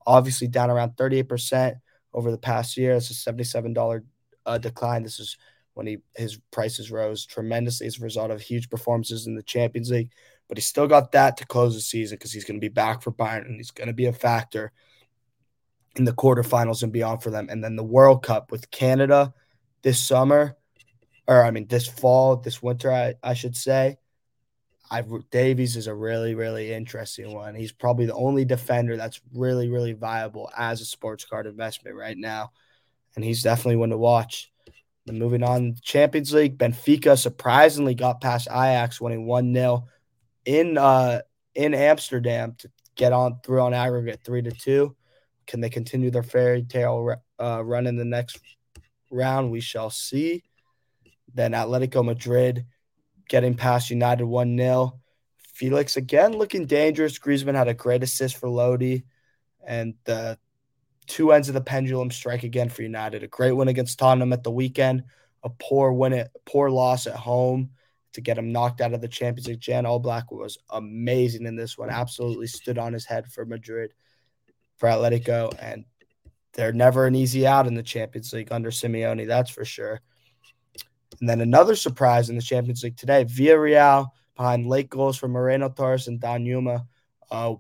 [0.06, 1.76] Obviously, down around 38%
[2.14, 2.94] over the past year.
[2.94, 4.04] It's a $77
[4.46, 5.04] uh, decline.
[5.04, 5.38] This is
[5.78, 9.92] when he his prices rose tremendously as a result of huge performances in the Champions
[9.92, 10.12] League.
[10.48, 13.04] But he still got that to close the season because he's going to be back
[13.04, 14.72] for Bayern and he's going to be a factor
[15.96, 17.48] in the quarterfinals and beyond for them.
[17.50, 19.34] And then the World Cup with Canada
[19.84, 20.58] this summer,
[21.28, 23.98] or I mean this fall, this winter, I, I should say.
[24.90, 27.54] I Davies is a really, really interesting one.
[27.54, 32.18] He's probably the only defender that's really, really viable as a sports card investment right
[32.18, 32.52] now.
[33.16, 34.52] And he's definitely one to watch.
[35.08, 39.88] Then moving on, Champions League, Benfica surprisingly got past Ajax, winning 1 0
[40.46, 41.22] in uh
[41.56, 44.96] in Amsterdam to get on through on aggregate three to two.
[45.48, 48.40] Can they continue their fairy tale uh, run in the next
[49.10, 49.50] round?
[49.50, 50.44] We shall see.
[51.34, 52.66] Then Atletico Madrid
[53.30, 55.00] getting past United 1 0.
[55.54, 57.18] Felix again looking dangerous.
[57.18, 59.04] Griezmann had a great assist for Lodi.
[59.66, 60.38] And the
[61.08, 63.24] two ends of the pendulum strike again for United.
[63.24, 65.04] A great win against Tottenham at the weekend,
[65.44, 67.72] a poor win at poor loss at home
[68.14, 69.60] to get him knocked out of the Champions League.
[69.60, 71.90] Jan Oblak was amazing in this one.
[71.90, 73.94] Absolutely stood on his head for Madrid
[74.76, 75.86] for Atletico, and
[76.54, 80.02] they're never an easy out in the Champions League under Simeone, that's for sure.
[81.20, 85.70] And then another surprise in the Champions League today, Villarreal behind late goals from Moreno
[85.70, 86.86] Torres and Danjuma,
[87.32, 87.56] uh,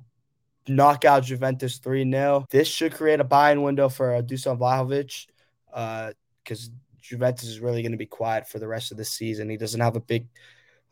[0.68, 2.46] knock out Juventus 3 0.
[2.50, 5.28] This should create a buying window for uh, Dusan Vlahovic
[6.44, 9.50] because uh, Juventus is really going to be quiet for the rest of the season.
[9.50, 10.28] He doesn't have a big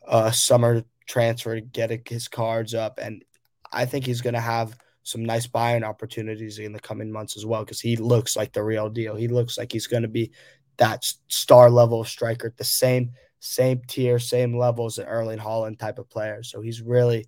[0.06, 2.98] uh, summer transfer to get his cards up.
[3.00, 3.24] And
[3.72, 7.46] I think he's going to have some nice buying opportunities in the coming months as
[7.46, 9.14] well because he looks like the real deal.
[9.14, 10.32] He looks like he's going to be
[10.78, 15.98] that star level striker, the same same tier, same level as an Erling Haaland type
[15.98, 16.42] of player.
[16.42, 17.26] So he's really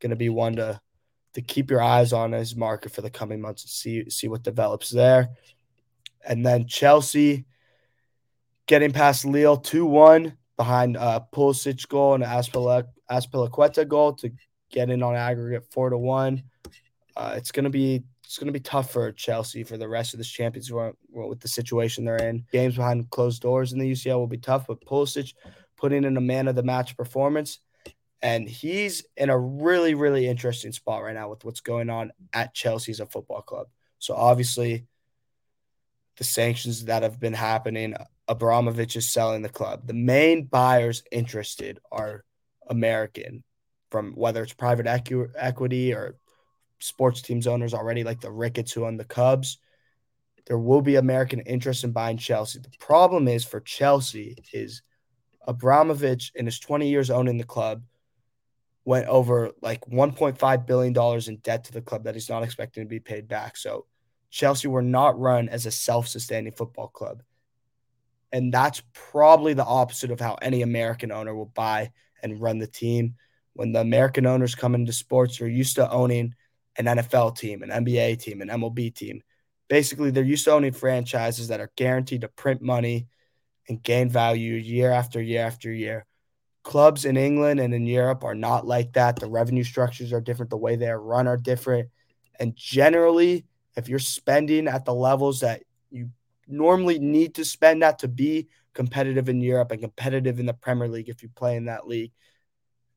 [0.00, 0.80] going to be one to
[1.34, 4.42] to keep your eyes on his market for the coming months and see see what
[4.42, 5.30] develops there.
[6.26, 7.46] And then Chelsea
[8.66, 14.30] getting past Lille 2-1 behind uh Pulisic goal and Azpilicueta goal to
[14.70, 16.42] get in on aggregate 4 to 1.
[17.16, 20.30] Uh, it's gonna be it's gonna be tough for Chelsea for the rest of this
[20.30, 20.70] Champions
[21.10, 22.44] with the situation they're in.
[22.52, 25.34] Games behind closed doors in the UCL will be tough, but Pulisic
[25.76, 27.58] putting in a man of the match performance,
[28.22, 32.54] and he's in a really really interesting spot right now with what's going on at
[32.54, 33.66] Chelsea as a football club.
[33.98, 34.86] So obviously,
[36.16, 37.94] the sanctions that have been happening,
[38.28, 39.86] Abramovich is selling the club.
[39.86, 42.24] The main buyers interested are
[42.68, 43.42] American,
[43.90, 46.16] from whether it's private equi- equity or
[46.78, 49.58] sports teams owners already, like the Ricketts who own the Cubs.
[50.46, 52.58] There will be American interest in buying Chelsea.
[52.58, 54.82] The problem is for Chelsea is
[55.46, 57.82] Abramovich in his 20 years owning the club
[58.84, 62.82] went over like 1.5 billion dollars in debt to the club that he's not expecting
[62.82, 63.56] to be paid back.
[63.56, 63.86] So
[64.30, 67.22] Chelsea were not run as a self-sustaining football club.
[68.32, 71.90] And that's probably the opposite of how any American owner will buy
[72.22, 73.16] and run the team.
[73.54, 76.34] When the American owners come into sports, they're used to owning
[76.76, 79.22] an NFL team, an NBA team, an MLB team.
[79.68, 83.08] Basically, they're used to owning franchises that are guaranteed to print money
[83.68, 86.06] and gain value year after year after year.
[86.62, 89.16] Clubs in England and in Europe are not like that.
[89.16, 91.88] The revenue structures are different, the way they are run are different.
[92.38, 93.46] And generally,
[93.76, 96.10] if you're spending at the levels that you
[96.46, 100.88] normally need to spend at to be competitive in Europe and competitive in the Premier
[100.88, 102.12] League, if you play in that league,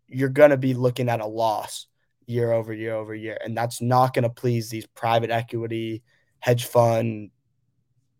[0.07, 1.87] you're going to be looking at a loss
[2.25, 3.37] year over year over year.
[3.43, 6.03] And that's not going to please these private equity,
[6.39, 7.31] hedge fund,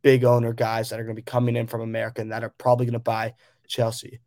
[0.02, 2.54] big owner guys that are going to be coming in from America and that are
[2.58, 3.34] probably going to buy
[3.68, 4.20] Chelsea.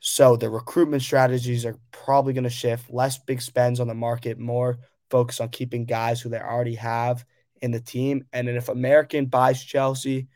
[0.00, 4.38] So the recruitment strategies are probably going to shift, less big spends on the market,
[4.38, 4.78] more
[5.10, 7.24] focus on keeping guys who they already have
[7.60, 8.24] in the team.
[8.32, 10.28] And then if American buys Chelsea,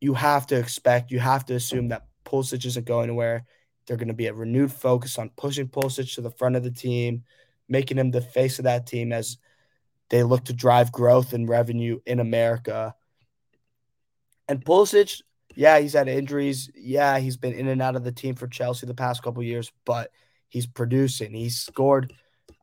[0.00, 3.46] you have to expect, you have to assume that Pulisic isn't going anywhere.
[3.86, 6.70] They're going to be a renewed focus on pushing Pulisic to the front of the
[6.70, 7.24] team,
[7.68, 9.38] making him the face of that team as
[10.10, 12.94] they look to drive growth and revenue in America.
[14.48, 15.22] And Pulisic,
[15.56, 16.70] yeah, he's had injuries.
[16.74, 19.72] Yeah, he's been in and out of the team for Chelsea the past couple years,
[19.86, 20.10] but
[20.48, 21.32] he's producing.
[21.32, 22.12] He's scored,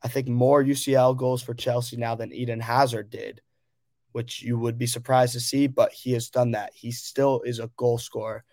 [0.04, 3.42] I think, more UCL goals for Chelsea now than Eden Hazard did,
[4.12, 6.72] which you would be surprised to see, but he has done that.
[6.76, 8.44] He still is a goal scorer.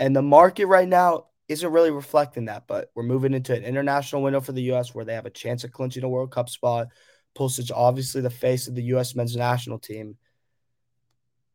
[0.00, 4.22] And the market right now isn't really reflecting that, but we're moving into an international
[4.22, 6.88] window for the US where they have a chance of clinching a World Cup spot.
[7.36, 10.16] Pulisic, obviously the face of the US men's national team.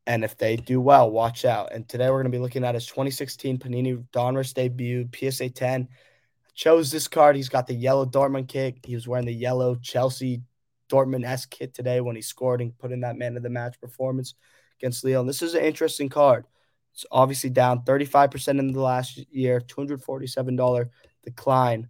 [0.07, 1.73] And if they do well, watch out.
[1.73, 5.89] And today we're going to be looking at his 2016 Panini Donruss debut, PSA 10.
[5.91, 7.35] I chose this card.
[7.35, 8.77] He's got the yellow Dortmund kit.
[8.85, 10.41] He was wearing the yellow Chelsea
[10.89, 13.81] Dortmund S kit today when he scored and put in that man of the match
[13.81, 14.35] performance
[14.79, 15.19] against Leo.
[15.19, 16.45] And this is an interesting card.
[16.93, 20.89] It's obviously down 35% in the last year, $247
[21.21, 21.89] decline.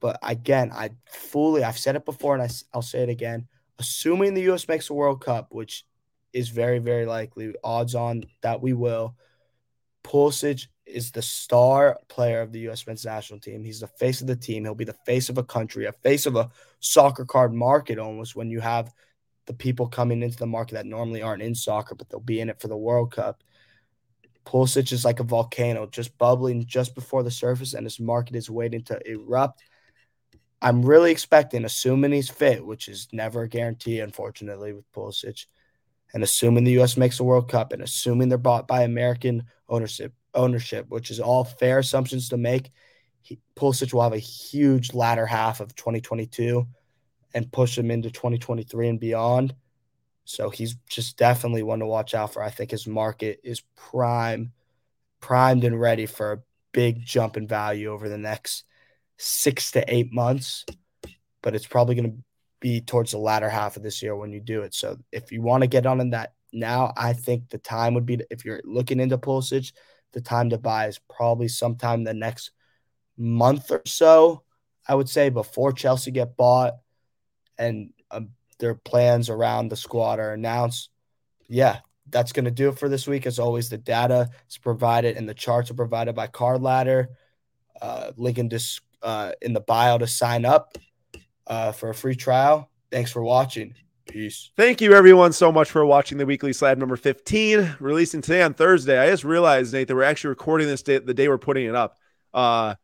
[0.00, 3.46] But again, I fully, I've said it before and I, I'll say it again.
[3.78, 4.66] Assuming the U.S.
[4.66, 5.84] makes a World Cup, which
[6.32, 7.54] is very, very likely.
[7.62, 9.16] Odds on that we will.
[10.04, 12.86] Pulisic is the star player of the U.S.
[12.86, 13.64] men's national team.
[13.64, 14.64] He's the face of the team.
[14.64, 16.50] He'll be the face of a country, a face of a
[16.80, 18.92] soccer card market almost when you have
[19.46, 22.48] the people coming into the market that normally aren't in soccer, but they'll be in
[22.48, 23.42] it for the World Cup.
[24.46, 28.50] Pulisic is like a volcano, just bubbling just before the surface, and his market is
[28.50, 29.62] waiting to erupt.
[30.62, 35.46] I'm really expecting, assuming he's fit, which is never a guarantee, unfortunately, with Pulisic–
[36.12, 36.96] and assuming the U.S.
[36.96, 41.44] makes a World Cup and assuming they're bought by American ownership, ownership, which is all
[41.44, 42.70] fair assumptions to make,
[43.56, 46.66] Pulisic will have a huge latter half of 2022
[47.34, 49.54] and push him into 2023 and beyond.
[50.24, 52.42] So he's just definitely one to watch out for.
[52.42, 54.52] I think his market is prime,
[55.20, 56.42] primed and ready for a
[56.72, 58.64] big jump in value over the next
[59.16, 60.64] six to eight months.
[61.42, 62.24] But it's probably going to
[62.60, 64.74] be towards the latter half of this year when you do it.
[64.74, 68.06] So if you want to get on in that now, I think the time would
[68.06, 69.72] be to, if you're looking into Pulisic,
[70.12, 72.50] the time to buy is probably sometime the next
[73.16, 74.42] month or so.
[74.86, 76.74] I would say before Chelsea get bought
[77.58, 80.90] and um, their plans around the squad are announced.
[81.48, 83.26] Yeah, that's going to do it for this week.
[83.26, 87.10] As always, the data is provided and the charts are provided by Card Ladder.
[87.80, 90.76] Uh, link in, this, uh, in the bio to sign up
[91.50, 92.70] uh, for a free trial.
[92.90, 93.74] Thanks for watching.
[94.08, 94.50] Peace.
[94.56, 98.54] Thank you, everyone, so much for watching the weekly slab number 15, releasing today on
[98.54, 98.98] Thursday.
[98.98, 101.74] I just realized, Nate, that we're actually recording this day, the day we're putting it
[101.74, 101.96] up.
[102.32, 102.74] Uh,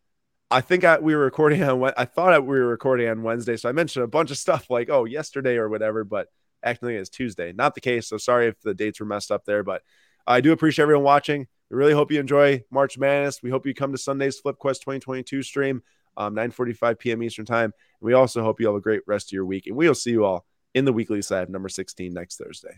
[0.50, 1.92] I think I, we were recording on.
[1.96, 4.88] I thought we were recording on Wednesday, so I mentioned a bunch of stuff like,
[4.88, 6.28] "Oh, yesterday" or whatever, but
[6.62, 7.52] actually it's Tuesday.
[7.52, 8.08] Not the case.
[8.08, 9.82] So sorry if the dates were messed up there, but
[10.24, 11.48] I do appreciate everyone watching.
[11.70, 13.42] We really hope you enjoy March Madness.
[13.42, 15.82] We hope you come to Sunday's Flip Quest 2022 stream
[16.16, 17.22] um, 9.45 p.m.
[17.22, 17.64] Eastern Time.
[17.64, 20.10] And We also hope you have a great rest of your week, and we'll see
[20.10, 20.44] you all
[20.74, 22.76] in the weekly slab number 16 next Thursday.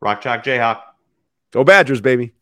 [0.00, 0.80] Rock Chalk Jayhawk.
[1.50, 2.32] Go Badgers, baby.